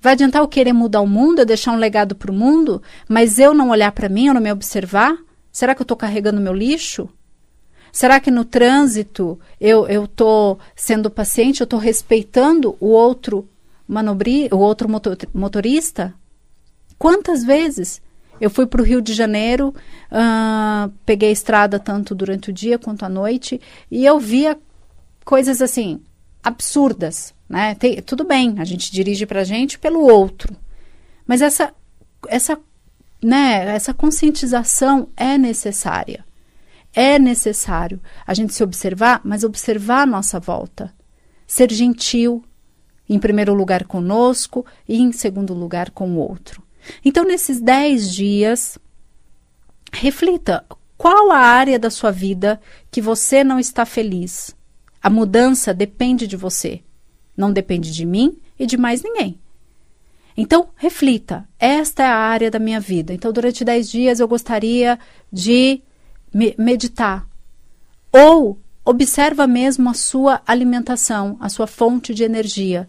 Vai 0.00 0.14
adiantar 0.14 0.42
eu 0.42 0.48
querer 0.48 0.72
mudar 0.72 1.00
o 1.00 1.06
mundo, 1.06 1.38
eu 1.38 1.46
deixar 1.46 1.72
um 1.72 1.78
legado 1.78 2.14
para 2.14 2.30
o 2.30 2.34
mundo, 2.34 2.82
mas 3.08 3.38
eu 3.38 3.54
não 3.54 3.70
olhar 3.70 3.92
para 3.92 4.08
mim, 4.08 4.26
eu 4.26 4.34
não 4.34 4.40
me 4.40 4.52
observar? 4.52 5.16
Será 5.52 5.74
que 5.74 5.80
eu 5.80 5.84
estou 5.84 5.96
carregando 5.96 6.40
meu 6.40 6.52
lixo? 6.52 7.08
Será 7.92 8.20
que 8.20 8.30
no 8.30 8.44
trânsito 8.44 9.40
eu 9.58 9.86
estou 10.04 10.58
sendo 10.74 11.10
paciente, 11.10 11.60
eu 11.60 11.64
estou 11.64 11.78
respeitando 11.78 12.76
o 12.78 12.88
outro 12.88 13.48
manobri, 13.88 14.48
o 14.52 14.58
outro 14.58 14.88
motor, 14.88 15.16
motorista? 15.32 16.12
Quantas 16.98 17.42
vezes 17.42 18.02
eu 18.40 18.50
fui 18.50 18.66
para 18.66 18.80
o 18.80 18.84
Rio 18.84 19.00
de 19.00 19.12
Janeiro, 19.12 19.74
uh, 20.10 20.92
peguei 21.04 21.30
a 21.30 21.32
estrada 21.32 21.78
tanto 21.78 22.14
durante 22.14 22.50
o 22.50 22.52
dia 22.52 22.78
quanto 22.78 23.04
à 23.04 23.08
noite 23.08 23.60
e 23.90 24.04
eu 24.04 24.18
via 24.18 24.58
coisas 25.24 25.60
assim 25.62 26.00
absurdas, 26.42 27.34
né? 27.48 27.74
Tem, 27.74 28.00
tudo 28.02 28.24
bem, 28.24 28.54
a 28.58 28.64
gente 28.64 28.92
dirige 28.92 29.26
para 29.26 29.40
a 29.40 29.44
gente 29.44 29.78
pelo 29.78 30.00
outro, 30.00 30.56
mas 31.26 31.42
essa 31.42 31.72
essa 32.28 32.58
né, 33.22 33.74
essa 33.74 33.94
conscientização 33.94 35.08
é 35.16 35.38
necessária 35.38 36.26
é 36.96 37.18
necessário 37.18 38.00
a 38.26 38.32
gente 38.32 38.54
se 38.54 38.64
observar, 38.64 39.20
mas 39.22 39.44
observar 39.44 40.00
a 40.00 40.06
nossa 40.06 40.40
volta. 40.40 40.94
Ser 41.46 41.70
gentil, 41.70 42.42
em 43.06 43.18
primeiro 43.18 43.52
lugar 43.52 43.84
conosco 43.84 44.64
e 44.88 45.00
em 45.00 45.12
segundo 45.12 45.52
lugar 45.52 45.90
com 45.90 46.12
o 46.12 46.16
outro. 46.16 46.62
Então, 47.04 47.24
nesses 47.24 47.60
dez 47.60 48.12
dias, 48.12 48.78
reflita 49.92 50.64
qual 50.96 51.30
a 51.30 51.38
área 51.38 51.78
da 51.78 51.90
sua 51.90 52.10
vida 52.10 52.60
que 52.90 53.00
você 53.00 53.44
não 53.44 53.58
está 53.58 53.84
feliz. 53.84 54.56
A 55.02 55.10
mudança 55.10 55.72
depende 55.72 56.26
de 56.26 56.36
você, 56.36 56.82
não 57.36 57.52
depende 57.52 57.92
de 57.92 58.04
mim 58.04 58.38
e 58.58 58.66
de 58.66 58.76
mais 58.76 59.02
ninguém. 59.02 59.38
Então, 60.36 60.68
reflita: 60.76 61.48
esta 61.58 62.02
é 62.02 62.06
a 62.06 62.16
área 62.16 62.50
da 62.50 62.58
minha 62.58 62.80
vida. 62.80 63.12
Então, 63.12 63.32
durante 63.32 63.64
dez 63.64 63.90
dias, 63.90 64.20
eu 64.20 64.28
gostaria 64.28 64.98
de 65.32 65.80
meditar. 66.58 67.26
Ou 68.12 68.58
observa 68.84 69.46
mesmo 69.46 69.88
a 69.88 69.94
sua 69.94 70.42
alimentação, 70.46 71.36
a 71.40 71.48
sua 71.48 71.66
fonte 71.66 72.14
de 72.14 72.22
energia. 72.22 72.88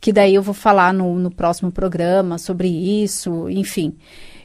Que 0.00 0.12
daí 0.12 0.34
eu 0.34 0.42
vou 0.42 0.54
falar 0.54 0.92
no, 0.92 1.18
no 1.18 1.30
próximo 1.30 1.72
programa 1.72 2.38
sobre 2.38 2.68
isso, 2.68 3.48
enfim, 3.48 3.96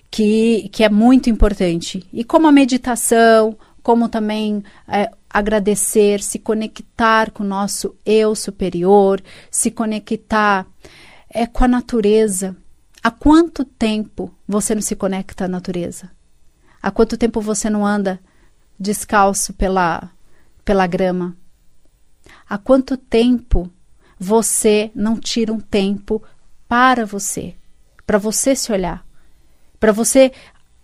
que, 0.10 0.70
que 0.72 0.84
é 0.84 0.90
muito 0.90 1.30
importante. 1.30 2.06
E 2.12 2.24
como 2.24 2.48
a 2.48 2.52
meditação, 2.52 3.58
como 3.84 4.10
também 4.10 4.64
é, 4.88 5.12
agradecer, 5.30 6.22
se 6.22 6.38
conectar 6.38 7.32
com 7.32 7.44
o 7.44 7.48
nosso 7.48 7.96
eu 8.06 8.36
superior, 8.36 9.22
se 9.50 9.72
conectar 9.72 10.68
é, 11.30 11.46
com 11.48 11.64
a 11.64 11.68
natureza. 11.68 12.56
Há 13.04 13.10
quanto 13.10 13.66
tempo 13.66 14.34
você 14.48 14.76
não 14.76 14.82
se 14.82 14.96
conecta 14.96 15.46
à 15.46 15.48
natureza? 15.48 16.12
Há 16.82 16.92
quanto 16.92 17.18
tempo 17.18 17.42
você 17.42 17.70
não 17.70 17.86
anda 17.86 18.20
descalço 18.80 19.54
pela, 19.54 20.12
pela 20.66 20.86
grama? 20.86 21.36
Há 22.48 22.58
quanto 22.58 22.98
tempo 22.98 23.72
você 24.24 24.92
não 24.94 25.20
tira 25.20 25.52
um 25.52 25.60
tempo 25.60 26.22
para 26.70 27.08
você, 27.08 27.56
para 28.06 28.20
você 28.20 28.56
se 28.56 28.72
olhar, 28.72 29.04
para 29.80 29.92
você 29.92 30.32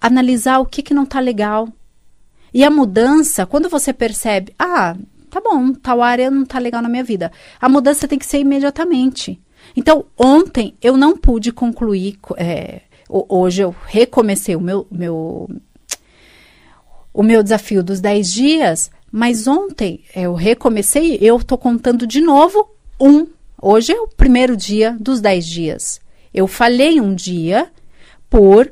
analisar 0.01 0.57
o 0.57 0.65
que, 0.65 0.81
que 0.81 0.91
não 0.91 1.03
está 1.03 1.19
legal? 1.19 1.69
E 2.51 2.63
a 2.63 2.71
mudança, 2.71 3.45
quando 3.45 3.69
você 3.69 3.93
percebe, 3.93 4.55
ah, 4.57 4.97
tá 5.29 5.39
bom, 5.39 5.71
tal 5.71 6.01
área 6.01 6.31
não 6.31 6.41
está 6.41 6.57
legal 6.57 6.81
na 6.81 6.89
minha 6.89 7.03
vida, 7.03 7.31
a 7.61 7.69
mudança 7.69 8.07
tem 8.07 8.17
que 8.17 8.25
ser 8.25 8.39
imediatamente. 8.39 9.39
Então, 9.75 10.05
ontem 10.17 10.75
eu 10.81 10.97
não 10.97 11.15
pude 11.15 11.51
concluir, 11.51 12.17
é, 12.37 12.81
hoje 13.07 13.61
eu 13.61 13.75
recomecei 13.85 14.55
o 14.55 14.61
meu, 14.61 14.87
meu 14.89 15.47
o 17.13 17.21
meu 17.21 17.43
desafio 17.43 17.83
dos 17.83 18.01
10 18.01 18.33
dias, 18.33 18.91
mas 19.11 19.47
ontem 19.47 20.03
eu 20.15 20.33
recomecei, 20.33 21.19
eu 21.21 21.37
estou 21.37 21.57
contando 21.57 22.07
de 22.07 22.19
novo 22.19 22.76
um. 22.99 23.27
Hoje 23.61 23.91
é 23.91 23.99
o 23.99 24.07
primeiro 24.07 24.55
dia 24.55 24.95
dos 24.99 25.19
10 25.21 25.45
dias. 25.47 26.01
Eu 26.33 26.47
falhei 26.47 27.01
um 27.01 27.15
dia 27.15 27.71
por, 28.29 28.71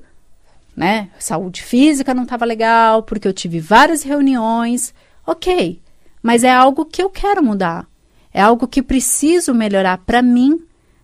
né, 0.75 1.09
saúde 1.17 1.63
física 1.63 2.13
não 2.13 2.23
estava 2.23 2.45
legal, 2.45 3.03
porque 3.03 3.27
eu 3.27 3.33
tive 3.33 3.59
várias 3.59 4.03
reuniões. 4.03 4.93
Ok, 5.25 5.81
mas 6.21 6.43
é 6.43 6.51
algo 6.51 6.85
que 6.85 7.01
eu 7.01 7.09
quero 7.09 7.43
mudar. 7.43 7.87
É 8.33 8.41
algo 8.41 8.67
que 8.67 8.83
preciso 8.83 9.53
melhorar 9.53 9.99
para 9.99 10.21
mim, 10.21 10.61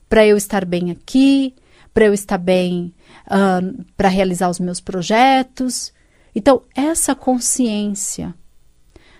para 0.09 0.25
eu 0.25 0.35
estar 0.35 0.65
bem 0.65 0.91
aqui, 0.91 1.55
para 1.93 2.05
eu 2.05 2.13
estar 2.13 2.37
bem 2.37 2.93
uh, 3.27 3.85
para 3.95 4.09
realizar 4.09 4.49
os 4.49 4.59
meus 4.59 4.79
projetos. 4.79 5.93
Então, 6.35 6.61
essa 6.75 7.15
consciência, 7.15 8.33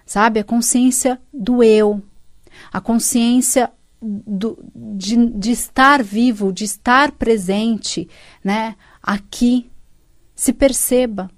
sabe? 0.05 0.39
A 0.39 0.43
consciência 0.43 1.20
do 1.34 1.63
eu, 1.63 2.01
a 2.72 2.79
consciência 2.81 3.72
do, 4.01 4.58
de, 4.74 5.15
de 5.31 5.51
estar 5.51 6.01
vivo, 6.01 6.51
de 6.51 6.63
estar 6.63 7.12
presente, 7.12 8.10
né? 8.43 8.75
Aqui. 9.01 9.70
Se 10.36 10.51
perceba. 10.51 11.29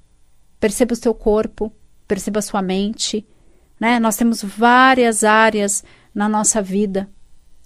Perceba 0.59 0.93
o 0.93 0.95
seu 0.95 1.13
corpo, 1.13 1.73
perceba 2.07 2.39
a 2.39 2.41
sua 2.41 2.61
mente, 2.61 3.27
né? 3.77 3.99
Nós 3.99 4.15
temos 4.15 4.41
várias 4.41 5.25
áreas 5.25 5.83
na 6.15 6.29
nossa 6.29 6.61
vida. 6.61 7.09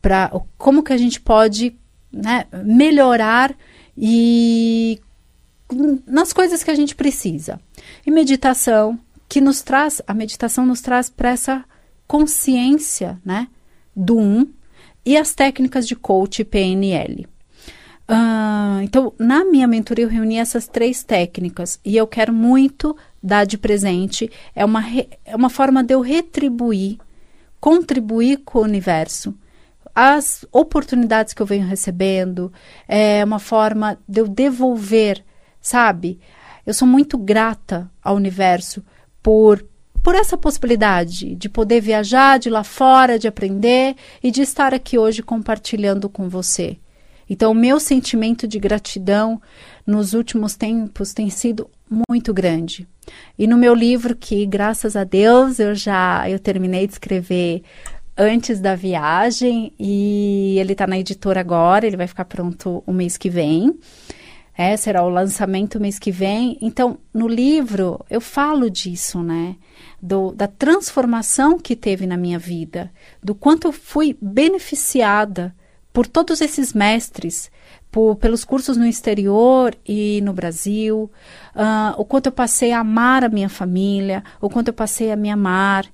para 0.00 0.30
como 0.56 0.82
que 0.82 0.92
a 0.92 0.96
gente 0.96 1.20
pode 1.20 1.76
né, 2.12 2.46
melhorar 2.64 3.54
e 3.96 5.00
nas 6.06 6.32
coisas 6.32 6.62
que 6.62 6.70
a 6.70 6.74
gente 6.74 6.94
precisa. 6.94 7.60
E 8.06 8.10
meditação, 8.10 8.98
que 9.28 9.40
nos 9.40 9.62
traz, 9.62 10.02
a 10.06 10.12
meditação 10.12 10.66
nos 10.66 10.80
traz 10.80 11.08
para 11.08 11.30
essa 11.30 11.64
consciência, 12.06 13.20
né, 13.24 13.48
do 13.96 14.18
um 14.18 14.46
e 15.04 15.16
as 15.16 15.34
técnicas 15.34 15.86
de 15.88 15.96
coach 15.96 16.44
PNL. 16.44 17.26
Uh, 18.08 18.82
então, 18.82 19.12
na 19.18 19.44
minha 19.44 19.66
mentoria, 19.66 20.04
eu 20.04 20.08
reuni 20.08 20.36
essas 20.36 20.68
três 20.68 21.02
técnicas 21.02 21.80
e 21.84 21.96
eu 21.96 22.06
quero 22.06 22.32
muito 22.32 22.96
dar 23.22 23.44
de 23.44 23.56
presente. 23.56 24.30
É 24.54 24.64
uma, 24.64 24.84
é 25.24 25.34
uma 25.34 25.48
forma 25.48 25.82
de 25.82 25.94
eu 25.94 26.00
retribuir, 26.00 26.98
contribuir 27.60 28.38
com 28.38 28.58
o 28.58 28.62
universo. 28.62 29.34
As 29.94 30.44
oportunidades 30.50 31.34
que 31.34 31.42
eu 31.42 31.46
venho 31.46 31.66
recebendo, 31.66 32.52
é 32.88 33.24
uma 33.24 33.38
forma 33.38 33.98
de 34.08 34.20
eu 34.20 34.28
devolver, 34.28 35.24
sabe? 35.60 36.18
Eu 36.64 36.72
sou 36.72 36.88
muito 36.88 37.18
grata 37.18 37.90
ao 38.02 38.16
universo 38.16 38.82
por 39.22 39.64
por 40.02 40.16
essa 40.16 40.36
possibilidade 40.36 41.36
de 41.36 41.48
poder 41.48 41.80
viajar 41.80 42.36
de 42.38 42.50
lá 42.50 42.64
fora, 42.64 43.18
de 43.18 43.28
aprender 43.28 43.94
e 44.20 44.32
de 44.32 44.42
estar 44.42 44.74
aqui 44.74 44.98
hoje 44.98 45.22
compartilhando 45.22 46.08
com 46.08 46.28
você. 46.28 46.76
Então, 47.30 47.52
o 47.52 47.54
meu 47.54 47.78
sentimento 47.78 48.48
de 48.48 48.58
gratidão 48.58 49.40
nos 49.86 50.12
últimos 50.12 50.56
tempos 50.56 51.14
tem 51.14 51.30
sido 51.30 51.70
muito 52.08 52.34
grande. 52.34 52.86
E 53.38 53.46
no 53.46 53.56
meu 53.56 53.74
livro, 53.74 54.16
que 54.16 54.44
graças 54.44 54.96
a 54.96 55.04
Deus 55.04 55.58
eu 55.58 55.74
já 55.74 56.28
eu 56.28 56.38
terminei 56.38 56.86
de 56.86 56.94
escrever 56.94 57.62
antes 58.16 58.60
da 58.60 58.74
viagem 58.74 59.72
e 59.78 60.56
ele 60.58 60.72
está 60.72 60.86
na 60.86 60.98
editora 60.98 61.40
agora, 61.40 61.86
ele 61.86 61.96
vai 61.96 62.06
ficar 62.06 62.24
pronto 62.24 62.82
o 62.86 62.92
mês 62.92 63.16
que 63.16 63.30
vem. 63.30 63.78
É, 64.54 64.76
será 64.76 65.02
o 65.02 65.08
lançamento 65.08 65.80
mês 65.80 65.98
que 65.98 66.10
vem. 66.10 66.58
Então, 66.60 66.98
no 67.12 67.26
livro 67.26 68.04
eu 68.10 68.20
falo 68.20 68.70
disso, 68.70 69.22
né? 69.22 69.56
Do, 70.00 70.32
da 70.32 70.46
transformação 70.46 71.58
que 71.58 71.74
teve 71.74 72.06
na 72.06 72.16
minha 72.16 72.38
vida, 72.38 72.92
do 73.22 73.34
quanto 73.34 73.68
eu 73.68 73.72
fui 73.72 74.16
beneficiada 74.20 75.54
por 75.92 76.06
todos 76.06 76.40
esses 76.40 76.72
mestres, 76.72 77.50
por, 77.90 78.16
pelos 78.16 78.44
cursos 78.44 78.76
no 78.76 78.86
exterior 78.86 79.74
e 79.86 80.20
no 80.22 80.32
Brasil, 80.32 81.10
uh, 81.54 82.00
o 82.00 82.04
quanto 82.04 82.26
eu 82.26 82.32
passei 82.32 82.72
a 82.72 82.80
amar 82.80 83.22
a 83.22 83.28
minha 83.28 83.48
família, 83.48 84.24
o 84.40 84.48
quanto 84.48 84.68
eu 84.68 84.74
passei 84.74 85.12
a 85.12 85.16
me 85.16 85.30
amar. 85.30 85.86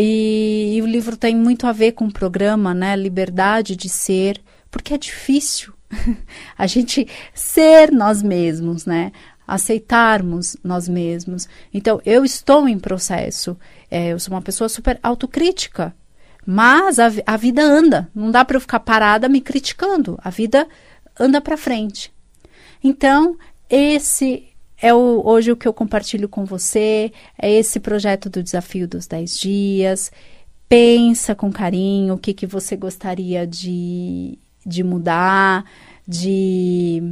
E, 0.00 0.76
e 0.76 0.82
o 0.82 0.86
livro 0.86 1.16
tem 1.16 1.34
muito 1.34 1.66
a 1.66 1.72
ver 1.72 1.90
com 1.90 2.04
o 2.04 2.12
programa, 2.12 2.72
né? 2.72 2.94
Liberdade 2.94 3.74
de 3.74 3.88
ser, 3.88 4.40
porque 4.70 4.94
é 4.94 4.98
difícil 4.98 5.74
a 6.56 6.68
gente 6.68 7.08
ser 7.34 7.90
nós 7.90 8.22
mesmos, 8.22 8.86
né? 8.86 9.10
Aceitarmos 9.44 10.56
nós 10.62 10.88
mesmos. 10.88 11.48
Então, 11.74 12.00
eu 12.06 12.24
estou 12.24 12.68
em 12.68 12.78
processo. 12.78 13.58
É, 13.90 14.12
eu 14.12 14.20
sou 14.20 14.32
uma 14.34 14.42
pessoa 14.42 14.68
super 14.68 15.00
autocrítica. 15.02 15.92
Mas 16.46 17.00
a, 17.00 17.10
a 17.26 17.36
vida 17.36 17.60
anda, 17.60 18.08
não 18.14 18.30
dá 18.30 18.44
para 18.44 18.56
eu 18.56 18.60
ficar 18.60 18.78
parada 18.78 19.28
me 19.28 19.40
criticando. 19.40 20.16
A 20.22 20.30
vida 20.30 20.68
anda 21.18 21.40
para 21.40 21.56
frente. 21.56 22.12
Então, 22.84 23.36
esse 23.68 24.46
é 24.80 24.94
o, 24.94 25.22
hoje 25.24 25.52
o 25.52 25.56
que 25.56 25.66
eu 25.66 25.72
compartilho 25.72 26.28
com 26.28 26.44
você, 26.44 27.12
é 27.36 27.50
esse 27.50 27.80
projeto 27.80 28.28
do 28.30 28.42
desafio 28.42 28.86
dos 28.86 29.06
10 29.06 29.38
dias. 29.38 30.12
Pensa 30.68 31.34
com 31.34 31.50
carinho 31.50 32.14
o 32.14 32.18
que, 32.18 32.32
que 32.32 32.46
você 32.46 32.76
gostaria 32.76 33.46
de, 33.46 34.38
de 34.64 34.84
mudar, 34.84 35.64
de, 36.06 37.02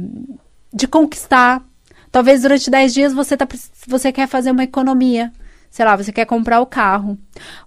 de 0.73 0.87
conquistar. 0.87 1.65
Talvez 2.11 2.41
durante 2.41 2.69
10 2.69 2.93
dias 2.93 3.13
você, 3.13 3.35
tá, 3.35 3.47
você 3.87 4.11
quer 4.11 4.27
fazer 4.27 4.51
uma 4.51 4.63
economia 4.63 5.31
sei 5.69 5.85
lá, 5.85 5.95
você 5.95 6.11
quer 6.11 6.25
comprar 6.25 6.59
o 6.59 6.65
carro. 6.65 7.17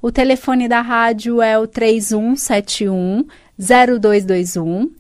O 0.03 0.11
telefone 0.11 0.67
da 0.67 0.81
rádio 0.81 1.41
é 1.41 1.59
o 1.59 1.67
3171 1.67 3.25
0221. 3.57 4.91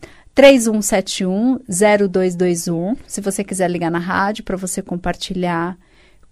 3171 0.40 1.60
0221. 2.08 2.96
Se 3.06 3.20
você 3.20 3.44
quiser 3.44 3.70
ligar 3.70 3.90
na 3.90 3.98
rádio 3.98 4.42
para 4.42 4.56
você 4.56 4.80
compartilhar 4.80 5.76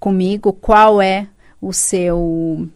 comigo 0.01 0.51
qual 0.51 1.03
é 1.03 1.29
o 1.61 1.75
seu 1.75 2.67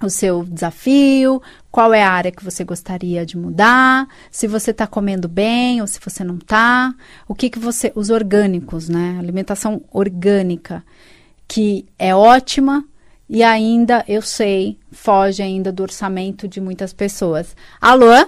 o 0.00 0.10
seu 0.10 0.44
desafio, 0.44 1.42
qual 1.72 1.92
é 1.92 2.04
a 2.04 2.10
área 2.10 2.30
que 2.30 2.44
você 2.44 2.62
gostaria 2.62 3.26
de 3.26 3.36
mudar, 3.36 4.06
se 4.30 4.46
você 4.46 4.70
está 4.70 4.86
comendo 4.86 5.26
bem 5.26 5.80
ou 5.80 5.88
se 5.88 5.98
você 5.98 6.22
não 6.22 6.36
está, 6.36 6.94
o 7.26 7.34
que 7.34 7.50
que 7.50 7.58
você, 7.58 7.90
os 7.94 8.10
orgânicos, 8.10 8.88
né? 8.88 9.16
Alimentação 9.18 9.82
orgânica, 9.90 10.84
que 11.48 11.86
é 11.98 12.14
ótima, 12.14 12.84
e 13.28 13.42
ainda, 13.42 14.04
eu 14.06 14.20
sei, 14.20 14.78
foge 14.92 15.42
ainda 15.42 15.72
do 15.72 15.82
orçamento 15.82 16.46
de 16.46 16.60
muitas 16.60 16.92
pessoas. 16.92 17.56
Alô? 17.80 18.26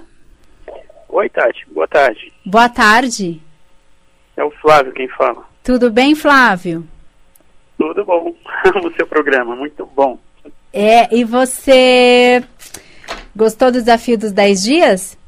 Oi, 1.17 1.31
Tati. 1.31 1.65
Boa 1.73 1.89
tarde. 1.89 2.31
Boa 2.45 2.69
tarde. 2.69 3.41
É 4.37 4.45
o 4.45 4.51
Flávio 4.51 4.93
quem 4.93 5.09
fala. 5.09 5.47
Tudo 5.65 5.91
bem, 5.91 6.15
Flávio? 6.15 6.87
Tudo 7.79 8.05
bom. 8.05 8.35
o 8.85 8.93
seu 8.95 9.07
programa, 9.07 9.57
muito 9.57 9.87
bom. 9.87 10.19
É, 10.71 11.17
e 11.17 11.25
você 11.25 12.45
gostou 13.35 13.73
do 13.73 13.79
desafio 13.79 14.19
dos 14.19 14.31
10 14.31 14.63
dias? 14.63 15.19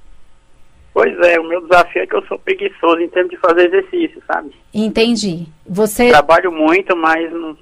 Pois 0.93 1.19
é, 1.21 1.41
o 1.41 1.49
meu 1.49 1.63
desafio 1.63 2.03
é 2.03 2.07
que 2.07 2.17
eu 2.17 2.27
sou 2.27 2.39
preguiçoso 2.39 3.01
em 3.01 3.09
termos 3.09 3.31
de 3.31 3.39
fazer 3.39 3.69
exercício, 3.69 4.23
sabe? 4.27 4.55
Entendi. 4.75 5.47
Você 5.67 6.11
trabalho 6.11 6.53
muito, 6.53 6.95
mas 6.95 7.33
não, 7.33 7.57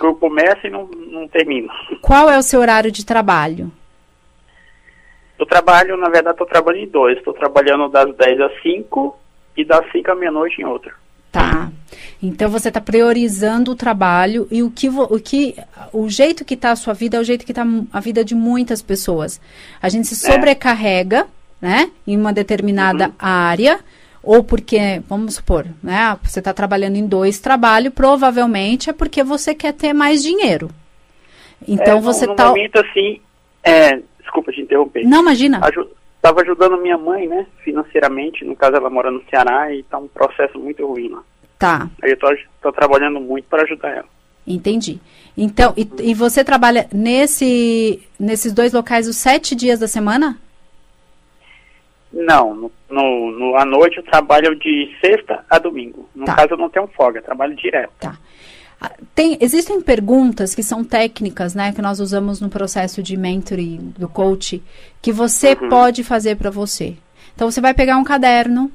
eu 0.00 0.14
começo 0.14 0.66
e 0.66 0.70
não, 0.70 0.86
não 0.86 1.28
termino. 1.28 1.68
Qual 2.00 2.30
é 2.30 2.38
o 2.38 2.42
seu 2.42 2.60
horário 2.60 2.90
de 2.90 3.04
trabalho? 3.04 3.70
Eu 5.44 5.46
trabalho, 5.46 5.94
na 5.98 6.08
verdade, 6.08 6.36
estou 6.36 6.46
trabalhando 6.46 6.84
em 6.84 6.88
dois. 6.88 7.18
Estou 7.18 7.34
trabalhando 7.34 7.86
das 7.90 8.16
10 8.16 8.40
às 8.40 8.62
5 8.62 9.14
e 9.54 9.62
das 9.62 9.92
5 9.92 10.10
à 10.10 10.14
meia-noite 10.14 10.62
em 10.62 10.64
outra. 10.64 10.94
Tá. 11.30 11.70
Então 12.22 12.48
você 12.48 12.68
está 12.68 12.80
priorizando 12.80 13.72
o 13.72 13.76
trabalho 13.76 14.48
e 14.50 14.62
o 14.62 14.70
que, 14.70 14.88
o 14.88 15.20
que 15.20 15.54
o 15.92 16.08
jeito 16.08 16.46
que 16.46 16.54
está 16.54 16.70
a 16.70 16.76
sua 16.76 16.94
vida 16.94 17.18
é 17.18 17.20
o 17.20 17.24
jeito 17.24 17.44
que 17.44 17.52
está 17.52 17.66
a 17.92 18.00
vida 18.00 18.24
de 18.24 18.34
muitas 18.34 18.80
pessoas. 18.80 19.38
A 19.82 19.90
gente 19.90 20.08
se 20.08 20.26
é. 20.26 20.32
sobrecarrega, 20.32 21.26
é. 21.60 21.66
né, 21.66 21.90
em 22.06 22.16
uma 22.16 22.32
determinada 22.32 23.08
uhum. 23.08 23.14
área 23.18 23.80
ou 24.22 24.42
porque, 24.42 25.02
vamos 25.06 25.34
supor, 25.34 25.66
né, 25.82 26.16
você 26.22 26.38
está 26.38 26.54
trabalhando 26.54 26.96
em 26.96 27.06
dois 27.06 27.38
trabalhos, 27.38 27.92
provavelmente 27.92 28.88
é 28.88 28.94
porque 28.94 29.22
você 29.22 29.54
quer 29.54 29.74
ter 29.74 29.92
mais 29.92 30.22
dinheiro. 30.22 30.70
Então 31.68 31.98
é, 31.98 32.00
você 32.00 32.24
está. 32.24 32.44
No 32.44 32.50
momento 32.50 32.78
assim, 32.78 33.20
é, 33.62 34.00
desculpa 34.34 34.52
te 34.52 34.60
interromper. 34.60 35.04
Não, 35.04 35.20
imagina. 35.20 35.60
Estava 36.16 36.40
ajudando 36.40 36.80
minha 36.80 36.96
mãe, 36.98 37.28
né, 37.28 37.46
financeiramente, 37.62 38.44
no 38.44 38.56
caso 38.56 38.76
ela 38.76 38.90
mora 38.90 39.10
no 39.10 39.22
Ceará 39.30 39.72
e 39.72 39.80
está 39.80 39.98
um 39.98 40.08
processo 40.08 40.58
muito 40.58 40.84
ruim 40.86 41.08
lá. 41.08 41.22
Tá. 41.58 41.88
Aí 42.02 42.10
eu 42.10 42.18
tô 42.60 42.72
trabalhando 42.72 43.20
muito 43.20 43.44
para 43.46 43.62
ajudar 43.62 43.90
ela. 43.90 44.08
Entendi. 44.46 44.98
Então, 45.36 45.72
e, 45.76 45.88
e 46.02 46.14
você 46.14 46.42
trabalha 46.42 46.88
nesse, 46.92 48.02
nesses 48.18 48.52
dois 48.52 48.72
locais 48.72 49.06
os 49.06 49.16
sete 49.16 49.54
dias 49.54 49.78
da 49.80 49.86
semana? 49.88 50.38
Não, 52.12 52.54
no, 52.54 52.72
no, 52.88 53.30
no, 53.32 53.56
à 53.56 53.64
noite 53.64 53.98
eu 53.98 54.02
trabalho 54.04 54.54
de 54.56 54.94
sexta 55.00 55.44
a 55.50 55.58
domingo. 55.58 56.08
No 56.14 56.24
Tá. 56.24 56.36
caso 56.36 56.52
eu 56.52 56.58
não 56.58 56.70
tenho 56.70 56.86
folga, 56.88 57.20
trabalho 57.22 57.54
direto. 57.54 57.92
Tá. 58.00 58.16
Ah, 58.86 58.90
Tem, 59.14 59.38
existem 59.40 59.80
perguntas 59.80 60.54
que 60.54 60.62
são 60.62 60.84
técnicas, 60.84 61.54
né, 61.54 61.72
que 61.72 61.80
nós 61.80 62.00
usamos 62.00 62.40
no 62.40 62.50
processo 62.50 63.02
de 63.02 63.16
mentoring 63.16 63.94
do 63.96 64.08
coach, 64.08 64.62
que 65.00 65.10
você 65.12 65.56
Uhum. 65.60 65.68
pode 65.70 66.04
fazer 66.04 66.36
para 66.36 66.50
você. 66.50 66.96
Então 67.34 67.50
você 67.50 67.60
vai 67.60 67.72
pegar 67.72 67.96
um 67.96 68.04
caderno 68.04 68.70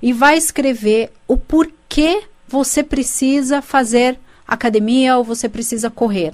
e 0.00 0.12
vai 0.14 0.38
escrever 0.38 1.10
o 1.28 1.36
porquê 1.36 2.22
você 2.48 2.82
precisa 2.82 3.60
fazer 3.60 4.18
academia 4.48 5.18
ou 5.18 5.24
você 5.24 5.48
precisa 5.48 5.90
correr. 5.90 6.32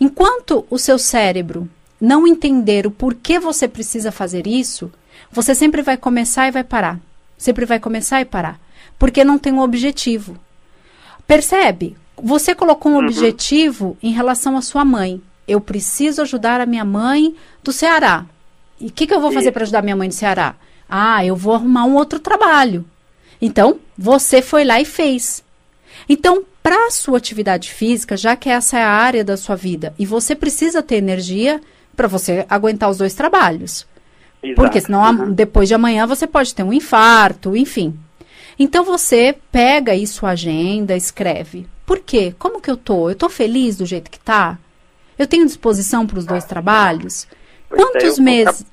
Enquanto 0.00 0.64
o 0.70 0.78
seu 0.78 0.98
cérebro 0.98 1.68
não 2.00 2.26
entender 2.26 2.86
o 2.86 2.90
porquê 2.90 3.38
você 3.40 3.66
precisa 3.66 4.12
fazer 4.12 4.46
isso, 4.46 4.92
você 5.32 5.54
sempre 5.54 5.82
vai 5.82 5.96
começar 5.96 6.46
e 6.46 6.52
vai 6.52 6.62
parar. 6.62 7.00
Sempre 7.36 7.64
vai 7.66 7.80
começar 7.80 8.20
e 8.20 8.24
parar. 8.24 8.60
Porque 8.98 9.24
não 9.24 9.38
tem 9.38 9.52
um 9.52 9.60
objetivo. 9.60 10.38
Percebe? 11.26 11.96
Você 12.22 12.54
colocou 12.54 12.92
um 12.92 12.98
objetivo 12.98 13.96
em 14.02 14.10
relação 14.12 14.56
à 14.56 14.62
sua 14.62 14.84
mãe. 14.84 15.20
Eu 15.46 15.60
preciso 15.60 16.22
ajudar 16.22 16.60
a 16.60 16.66
minha 16.66 16.84
mãe 16.84 17.34
do 17.62 17.72
Ceará. 17.72 18.24
E 18.80 18.86
o 18.86 18.90
que, 18.92 19.06
que 19.06 19.14
eu 19.14 19.20
vou 19.20 19.30
fazer 19.32 19.52
para 19.52 19.62
ajudar 19.62 19.82
minha 19.82 19.96
mãe 19.96 20.08
do 20.08 20.14
Ceará? 20.14 20.54
Ah, 20.88 21.24
eu 21.24 21.36
vou 21.36 21.54
arrumar 21.54 21.84
um 21.84 21.94
outro 21.94 22.18
trabalho. 22.18 22.84
Então, 23.40 23.78
você 23.96 24.40
foi 24.40 24.64
lá 24.64 24.80
e 24.80 24.84
fez. 24.84 25.42
Então, 26.08 26.42
para 26.62 26.86
a 26.86 26.90
sua 26.90 27.18
atividade 27.18 27.70
física, 27.70 28.16
já 28.16 28.34
que 28.34 28.48
essa 28.48 28.78
é 28.78 28.82
a 28.82 28.90
área 28.90 29.22
da 29.24 29.36
sua 29.36 29.54
vida, 29.56 29.94
e 29.98 30.04
você 30.06 30.34
precisa 30.34 30.82
ter 30.82 30.96
energia 30.96 31.60
para 31.94 32.08
você 32.08 32.44
aguentar 32.48 32.90
os 32.90 32.98
dois 32.98 33.14
trabalhos. 33.14 33.86
Exato. 34.42 34.56
Porque 34.60 34.80
senão 34.80 35.02
Uhum. 35.02 35.32
depois 35.32 35.68
de 35.68 35.74
amanhã 35.74 36.06
você 36.06 36.26
pode 36.26 36.54
ter 36.54 36.62
um 36.62 36.72
infarto, 36.72 37.56
enfim. 37.56 37.98
Então 38.58 38.84
você 38.84 39.36
pega 39.50 39.92
aí 39.92 40.06
sua 40.06 40.30
agenda, 40.30 40.96
escreve. 40.96 41.66
Por 41.86 42.00
quê? 42.00 42.34
Como 42.36 42.60
que 42.60 42.70
eu 42.70 42.76
tô? 42.76 43.08
Eu 43.08 43.14
tô 43.14 43.28
feliz 43.28 43.76
do 43.76 43.86
jeito 43.86 44.10
que 44.10 44.18
tá? 44.18 44.58
Eu 45.16 45.26
tenho 45.26 45.46
disposição 45.46 46.04
para 46.06 46.18
os 46.18 46.26
dois 46.26 46.44
trabalhos? 46.44 47.28
Pois 47.68 47.80
é, 47.80 47.84
Quantos 47.84 48.18
meses? 48.18 48.66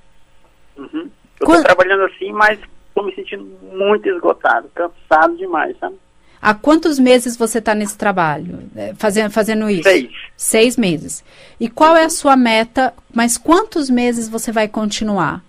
Uhum. 0.75 1.09
Eu 1.39 1.47
tô 1.47 1.63
trabalhando 1.63 2.03
assim, 2.05 2.31
mas 2.31 2.59
tô 2.95 3.03
me 3.03 3.13
sentindo 3.13 3.45
muito 3.71 4.09
esgotado, 4.09 4.69
cansado 4.73 5.37
demais, 5.37 5.77
sabe? 5.79 5.95
Há 6.41 6.53
quantos 6.53 6.99
meses 6.99 7.37
você 7.37 7.59
está 7.59 7.73
nesse 7.73 7.97
trabalho, 7.97 8.69
eh, 8.75 8.93
fazendo, 8.97 9.31
fazendo 9.31 9.69
isso? 9.69 9.83
Seis. 9.83 10.11
Seis 10.35 10.77
meses. 10.77 11.23
E 11.57 11.69
qual 11.69 11.95
é 11.95 12.03
a 12.03 12.09
sua 12.09 12.35
meta? 12.35 12.93
Mas 13.13 13.37
quantos 13.37 13.89
meses 13.89 14.27
você 14.27 14.51
vai 14.51 14.67
continuar? 14.67 15.41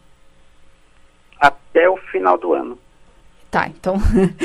Até 1.40 1.90
o 1.90 1.96
final 1.96 2.38
do 2.38 2.53
ano. 2.53 2.79
Tá, 3.50 3.66
então 3.66 3.96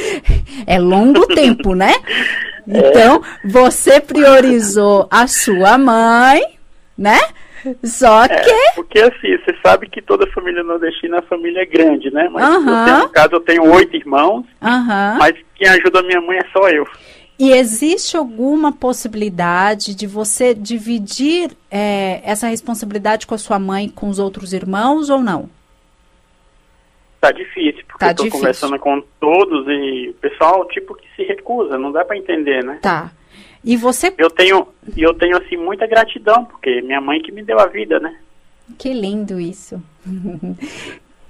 é 0.66 0.80
longo 0.80 1.28
tempo, 1.28 1.76
né? 1.76 1.92
É. 2.70 2.90
Então, 2.90 3.24
você 3.44 4.00
priorizou 4.00 5.08
a 5.10 5.28
sua 5.28 5.78
mãe, 5.78 6.42
né? 6.98 7.20
Só 7.84 8.28
que. 8.28 8.34
É, 8.34 8.72
porque 8.76 9.00
assim, 9.00 9.38
você 9.38 9.56
sabe 9.62 9.90
que 9.90 10.02
toda 10.02 10.30
família 10.32 10.64
nordestina 10.64 11.18
é 11.18 11.22
família 11.24 11.66
grande, 11.66 12.14
né? 12.14 12.30
Mas 12.32 12.44
eu 12.44 12.64
tenho, 12.64 13.00
no 13.00 13.10
caso 13.10 13.30
eu 13.34 13.40
tenho 13.42 13.74
oito 13.74 13.96
irmãos, 13.96 14.46
Aham. 14.62 15.18
mas 15.20 15.36
quem 15.56 15.68
ajuda 15.68 16.00
a 16.00 16.04
minha 16.04 16.22
mãe 16.22 16.38
é 16.38 16.46
só 16.54 16.70
eu. 16.70 16.88
E 17.38 17.52
existe 17.52 18.18
alguma 18.18 18.72
possibilidade 18.72 19.96
de 19.96 20.06
você 20.06 20.54
dividir 20.54 21.52
é, 21.72 22.22
essa 22.24 22.48
responsabilidade 22.48 23.26
com 23.26 23.34
a 23.34 23.38
sua 23.38 23.58
mãe 23.58 23.88
com 23.88 24.10
os 24.10 24.20
outros 24.20 24.52
irmãos 24.52 25.10
ou 25.10 25.22
não? 25.22 25.50
Tá 27.22 27.32
difícil, 27.32 27.84
porque 27.88 28.00
Tá 28.00 28.12
eu 28.12 28.16
tô 28.16 28.24
difícil. 28.24 28.40
conversando 28.40 28.80
com 28.80 29.02
todos 29.20 29.68
e 29.68 30.10
o 30.10 30.14
pessoal, 30.16 30.66
tipo, 30.70 30.96
que 30.96 31.06
se 31.16 31.24
recusa, 31.24 31.78
não 31.78 31.92
dá 31.92 32.06
pra 32.06 32.18
entender, 32.18 32.64
né? 32.64 32.80
Tá. 32.82 33.12
E 33.64 33.76
você. 33.76 34.14
Eu 34.18 34.30
tenho, 34.30 34.66
eu 34.96 35.14
tenho, 35.14 35.36
assim, 35.38 35.58
muita 35.58 35.86
gratidão, 35.86 36.46
porque 36.46 36.82
minha 36.82 37.02
mãe 37.02 37.22
que 37.22 37.32
me 37.32 37.44
deu 37.44 37.60
a 37.60 37.66
vida, 37.68 38.00
né? 38.00 38.16
Que 38.78 38.94
lindo 38.94 39.38
isso. 39.40 39.82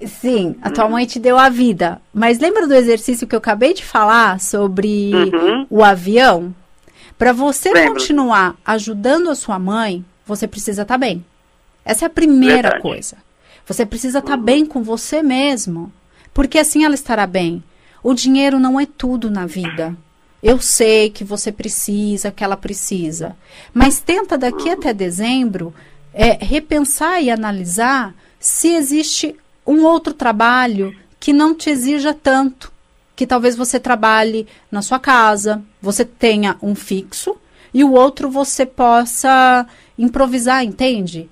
Sim, 0.06 0.56
a 0.62 0.70
tua 0.70 0.88
mãe 0.88 1.04
te 1.06 1.18
deu 1.18 1.36
a 1.36 1.48
vida. 1.50 2.00
Mas 2.14 2.38
lembra 2.38 2.66
do 2.66 2.74
exercício 2.74 3.26
que 3.26 3.34
eu 3.34 3.38
acabei 3.38 3.74
de 3.74 3.84
falar 3.84 4.40
sobre 4.40 5.10
Uhum. 5.14 5.66
o 5.68 5.84
avião? 5.84 6.54
Para 7.18 7.32
você 7.34 7.70
Lembro. 7.72 7.92
continuar 7.94 8.56
ajudando 8.64 9.28
a 9.28 9.34
sua 9.34 9.58
mãe, 9.58 10.02
você 10.24 10.48
precisa 10.48 10.82
estar 10.82 10.96
bem. 10.96 11.22
Essa 11.84 12.04
é 12.04 12.06
a 12.06 12.10
primeira 12.10 12.62
Verdade. 12.70 12.82
coisa. 12.82 13.16
Você 13.66 13.86
precisa 13.86 14.18
estar 14.18 14.36
bem 14.36 14.66
com 14.66 14.82
você 14.82 15.22
mesmo. 15.22 15.92
Porque 16.32 16.58
assim 16.58 16.84
ela 16.84 16.94
estará 16.94 17.26
bem. 17.26 17.62
O 18.02 18.14
dinheiro 18.14 18.58
não 18.58 18.78
é 18.80 18.86
tudo 18.86 19.30
na 19.30 19.46
vida. 19.46 19.96
Eu 20.42 20.60
sei 20.60 21.10
que 21.10 21.22
você 21.22 21.52
precisa, 21.52 22.30
que 22.30 22.42
ela 22.42 22.56
precisa. 22.56 23.36
Mas 23.74 24.00
tenta 24.00 24.38
daqui 24.38 24.70
até 24.70 24.92
dezembro 24.94 25.74
é, 26.14 26.42
repensar 26.42 27.22
e 27.22 27.30
analisar 27.30 28.14
se 28.38 28.68
existe 28.68 29.36
um 29.66 29.84
outro 29.84 30.14
trabalho 30.14 30.96
que 31.18 31.32
não 31.32 31.54
te 31.54 31.68
exija 31.68 32.14
tanto. 32.14 32.72
Que 33.14 33.26
talvez 33.26 33.54
você 33.54 33.78
trabalhe 33.78 34.46
na 34.70 34.80
sua 34.80 34.98
casa, 34.98 35.62
você 35.80 36.06
tenha 36.06 36.56
um 36.62 36.74
fixo 36.74 37.36
e 37.72 37.84
o 37.84 37.92
outro 37.92 38.30
você 38.30 38.64
possa 38.64 39.66
improvisar, 39.98 40.64
entende? 40.64 41.28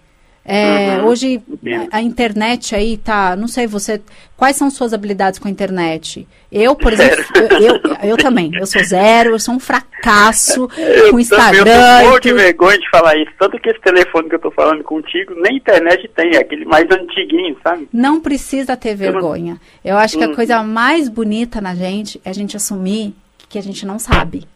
É, 0.51 0.97
Uhum, 1.03 1.09
hoje 1.09 1.43
entendo. 1.47 1.89
a, 1.93 2.01
internet 2.01 2.75
aí 2.75 2.97
tá, 2.97 3.37
não 3.37 3.47
sei 3.47 3.67
você, 3.67 4.01
quais 4.35 4.57
são 4.57 4.71
suas 4.71 4.95
habilidades 4.95 5.39
com 5.39 5.47
a 5.47 5.51
internet? 5.51 6.27
Eu, 6.51 6.75
por 6.75 6.91
exemplo, 6.95 7.23
eu, 7.37 7.61
eu, 7.61 7.81
eu 8.11 8.17
também, 8.17 8.51
eu 8.55 8.67
sou 8.67 8.83
zero, 8.83 9.33
eu 9.33 9.39
sou 9.39 9.53
um 9.55 9.61
fracasso 9.61 10.67
com 10.75 10.81
Eu 10.81 11.05
também, 11.11 11.21
Instagram. 11.21 12.03
eu 12.05 12.13
tô 12.13 12.19
de 12.21 12.33
vergonha 12.33 12.79
de 12.79 12.89
falar 12.91 13.15
isso. 13.19 13.31
Tanto 13.39 13.59
que 13.61 13.69
esse 13.69 13.81
telefone 13.83 14.29
que 14.31 14.37
eu 14.37 14.41
tô 14.41 14.51
falando 14.51 14.83
contigo, 14.83 15.35
nem 15.37 15.59
internet 15.59 16.09
tem, 16.17 16.35
é 16.35 16.39
aquele 16.39 16.65
mais 16.65 16.91
antiguinho, 16.91 17.55
sabe? 17.63 17.87
Não 17.93 18.19
precisa 18.19 18.75
ter 18.75 18.95
vergonha. 18.95 19.61
Eu 19.85 19.99
acho 19.99 20.17
que 20.17 20.25
a 20.25 20.29
Uhum. 20.29 20.35
coisa 20.35 20.63
mais 20.63 21.11
bonita 21.11 21.61
na 21.61 21.75
gente 21.75 22.19
é 22.25 22.31
a 22.31 22.35
gente 22.35 22.57
assumir 22.57 23.15
que 23.51 23.59
a 23.59 23.63
gente 23.63 23.85
não 23.85 23.99
sabe. 23.99 24.47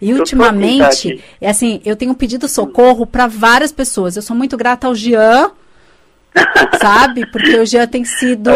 E 0.00 0.12
ultimamente, 0.12 1.22
é 1.40 1.48
assim, 1.48 1.80
eu 1.84 1.96
tenho 1.96 2.14
pedido 2.14 2.48
socorro 2.48 3.06
para 3.06 3.26
várias 3.26 3.72
pessoas. 3.72 4.16
Eu 4.16 4.22
sou 4.22 4.36
muito 4.36 4.56
grata 4.56 4.86
ao 4.86 4.94
Jean, 4.94 5.50
sabe? 6.80 7.26
Porque 7.30 7.56
o 7.56 7.66
Jean 7.66 7.86
tem 7.86 8.04
sido 8.04 8.50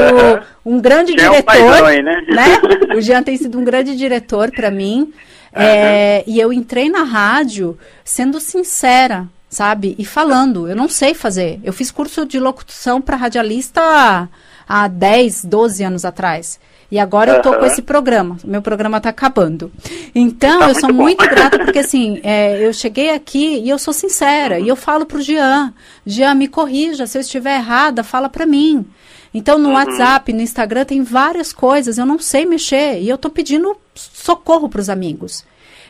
um 0.65 0.81
grande 0.81 1.13
Já 1.17 1.27
é 1.27 1.29
um 1.29 1.33
diretor, 1.33 1.45
paizão 1.45 1.87
aí, 1.87 2.03
né? 2.03 2.23
O 2.97 3.01
Jean 3.01 3.23
tem 3.23 3.37
sido 3.37 3.59
um 3.59 3.65
grande 3.65 3.97
diretor 3.97 4.51
para 4.51 4.71
mim. 4.71 5.13
É, 5.59 6.23
e 6.27 6.39
eu 6.39 6.53
entrei 6.53 6.91
na 6.91 7.03
rádio 7.03 7.79
sendo 8.05 8.39
sincera, 8.39 9.27
sabe? 9.57 9.95
E 9.99 10.05
falando, 10.05 10.69
eu 10.69 10.77
não 10.77 10.87
sei 10.87 11.15
fazer. 11.15 11.59
Eu 11.65 11.73
fiz 11.73 11.91
curso 11.91 12.27
de 12.27 12.39
locução 12.39 13.01
para 13.01 13.17
radialista 13.17 14.29
há 14.69 14.87
10, 14.87 15.47
12 15.47 15.83
anos 15.83 16.05
atrás. 16.05 16.61
E 16.91 16.99
agora 16.99 17.33
eu 17.33 17.43
tô 17.43 17.55
com 17.55 17.65
esse 17.65 17.81
programa. 17.81 18.37
Meu 18.45 18.61
programa 18.61 19.01
tá 19.01 19.09
acabando. 19.09 19.73
Então, 20.15 20.61
Tá 20.61 20.69
eu 20.69 20.75
sou 20.75 20.93
muito 20.93 21.21
muito 21.23 21.35
grata 21.35 21.59
porque 21.59 21.79
assim, 21.87 22.21
é, 22.23 22.65
eu 22.67 22.73
cheguei 22.75 23.11
aqui 23.11 23.61
e 23.61 23.71
eu 23.71 23.79
sou 23.79 23.95
sincera. 23.95 24.61
E 24.61 24.69
eu 24.69 24.77
falo 24.77 25.07
pro 25.07 25.23
Jean, 25.23 25.73
Jean, 26.05 26.35
me 26.35 26.49
corrija, 26.49 27.07
se 27.07 27.17
eu 27.17 27.23
estiver 27.23 27.57
errada, 27.57 28.05
fala 28.05 28.29
pra 28.29 28.45
mim. 28.45 28.85
Então, 29.33 29.57
Uhum. 29.57 29.63
no 29.63 29.73
WhatsApp, 29.73 30.33
no 30.35 30.43
Instagram, 30.43 30.85
tem 30.85 31.03
várias 31.03 31.51
coisas, 31.51 31.97
eu 31.97 32.05
não 32.05 32.19
sei 32.19 32.45
mexer. 32.45 33.01
E 33.01 33.09
eu 33.09 33.17
tô 33.17 33.31
pedindo 33.31 33.75
socorro 33.95 34.69
pros 34.69 34.91
amigos. 34.91 35.45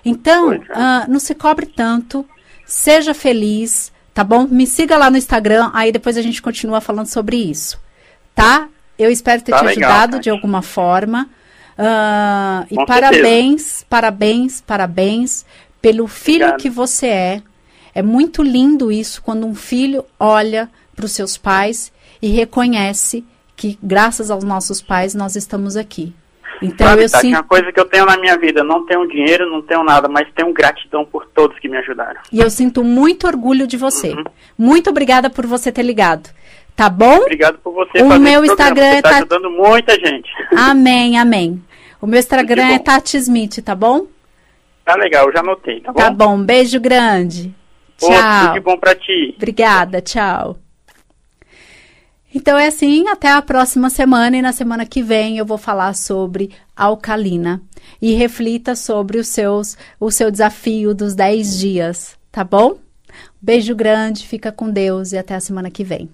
Então, 0.05 0.57
ah, 0.71 1.05
não 1.09 1.19
se 1.19 1.35
cobre 1.35 1.67
tanto, 1.67 2.25
seja 2.67 3.15
feliz, 3.15 3.93
tá 4.13 4.25
bom? 4.25 4.47
Me 4.47 4.67
siga 4.67 4.99
lá 4.99 5.11
no 5.11 5.17
Instagram, 5.17 5.71
aí 5.73 5.93
depois 5.93 6.17
a 6.17 6.23
gente 6.23 6.43
continua 6.43 6.81
falando 6.81 7.07
sobre 7.07 7.37
isso, 7.37 7.81
tá? 8.35 8.69
Eu 8.99 9.11
espero 9.11 9.43
ter 9.43 9.53
Tá 9.53 9.59
te 9.61 9.65
legal, 9.65 9.91
ajudado 9.91 10.13
Tati. 10.13 10.25
de 10.25 10.31
alguma 10.31 10.63
forma. 10.63 11.29
Ah, 11.79 12.65
e 12.71 12.87
parabéns, 12.87 13.85
parabéns, 13.89 14.61
parabéns 14.61 15.45
pelo 15.81 16.07
filho 16.09 16.45
Obrigado. 16.47 16.61
que 16.61 16.71
você 16.71 17.07
é. 17.07 17.43
É 17.95 18.03
muito 18.03 18.43
lindo 18.43 18.91
isso 18.91 19.23
quando 19.23 19.47
um 19.47 19.55
filho 19.55 20.05
olha 20.19 20.69
para 20.95 21.05
os 21.07 21.13
seus 21.13 21.37
pais 21.37 21.93
e 22.21 22.29
reconhece 22.29 23.25
que, 23.55 23.79
graças 23.83 24.31
aos 24.31 24.45
nossos 24.45 24.83
pais, 24.83 25.15
nós 25.15 25.37
estamos 25.37 25.77
aqui. 25.77 26.15
Então 26.63 26.87
Sabe, 26.89 27.03
eu 27.05 27.11
Tati, 27.11 27.23
sinto. 27.27 27.35
uma 27.37 27.43
coisa 27.45 27.71
que 27.73 27.79
eu 27.81 27.85
tenho 27.85 28.07
na 28.07 28.17
minha 28.17 28.37
vida, 28.39 28.65
não 28.65 28.87
tenho 28.87 29.07
dinheiro, 29.09 29.51
não 29.51 29.61
tenho 29.63 29.83
nada, 29.85 30.09
mas 30.09 30.27
tenho 30.35 30.53
gratidão 30.53 31.05
por 31.05 31.27
todos 31.27 31.59
que 31.59 31.69
me 31.69 31.77
ajudaram. 31.77 32.21
E 32.33 32.41
eu 32.41 32.49
sinto 32.51 32.83
muito 32.83 33.27
orgulho 33.27 33.67
de 33.67 33.77
você. 33.77 34.11
Uhum. 34.13 34.25
Muito 34.59 34.89
obrigada 34.91 35.29
por 35.29 35.47
você 35.47 35.71
ter 35.71 35.83
ligado. 35.83 36.31
Tá 36.75 36.89
bom? 36.91 37.17
Obrigado 37.19 37.59
por 37.59 37.73
você 37.73 38.03
O 38.03 38.09
fazer 38.09 38.19
meu 38.19 38.45
Instagram 38.45 38.91
você 38.97 39.03
tá 39.03 39.09
tá- 39.11 39.17
ajudando 39.17 39.51
muita 39.51 39.95
gente. 39.95 40.31
Amém, 40.57 41.19
amém. 41.19 41.63
O 42.01 42.07
meu 42.07 42.19
Instagram 42.19 42.73
é. 42.75 42.79
Tati 42.79 43.17
Smith, 43.17 43.63
tá 43.65 43.75
bom? 43.75 44.07
Tá 44.85 44.95
legal, 44.95 45.31
já 45.33 45.41
anotei, 45.41 45.81
tá 45.81 45.93
bom? 45.93 45.99
Tá 45.99 46.11
bom, 46.11 46.39
beijo 46.43 46.79
grande. 46.79 47.55
Outro, 48.01 48.17
Tchau. 48.19 48.41
tudo 48.43 48.53
de 48.55 48.61
bom 48.61 48.77
pra 48.77 48.95
ti. 48.95 49.35
Obrigada, 49.37 50.01
tchau. 50.03 50.59
Então 52.39 52.59
é 52.59 52.67
assim, 52.67 53.09
até 53.09 53.33
a 53.33 53.41
próxima 53.41 53.89
semana 53.89 54.37
e 54.37 54.43
na 54.43 54.53
semana 54.53 54.85
que 54.85 55.03
vem 55.03 55.39
eu 55.39 55.47
vou 55.47 55.57
falar 55.57 55.95
sobre 55.95 56.51
alcalina 56.77 57.63
e 58.01 58.13
reflita 58.13 58.77
sobre 58.77 59.19
os 59.19 59.29
seus 59.29 59.75
o 59.99 60.11
seu 60.11 60.31
desafio 60.31 60.95
dos 60.95 61.15
10 61.15 61.59
dias, 61.59 62.15
tá 62.31 62.45
bom? 62.45 62.77
Beijo 63.41 63.75
grande, 63.75 64.27
fica 64.27 64.53
com 64.53 64.71
Deus 64.71 65.13
e 65.13 65.17
até 65.17 65.35
a 65.35 65.41
semana 65.41 65.71
que 65.71 65.83
vem. 65.83 66.11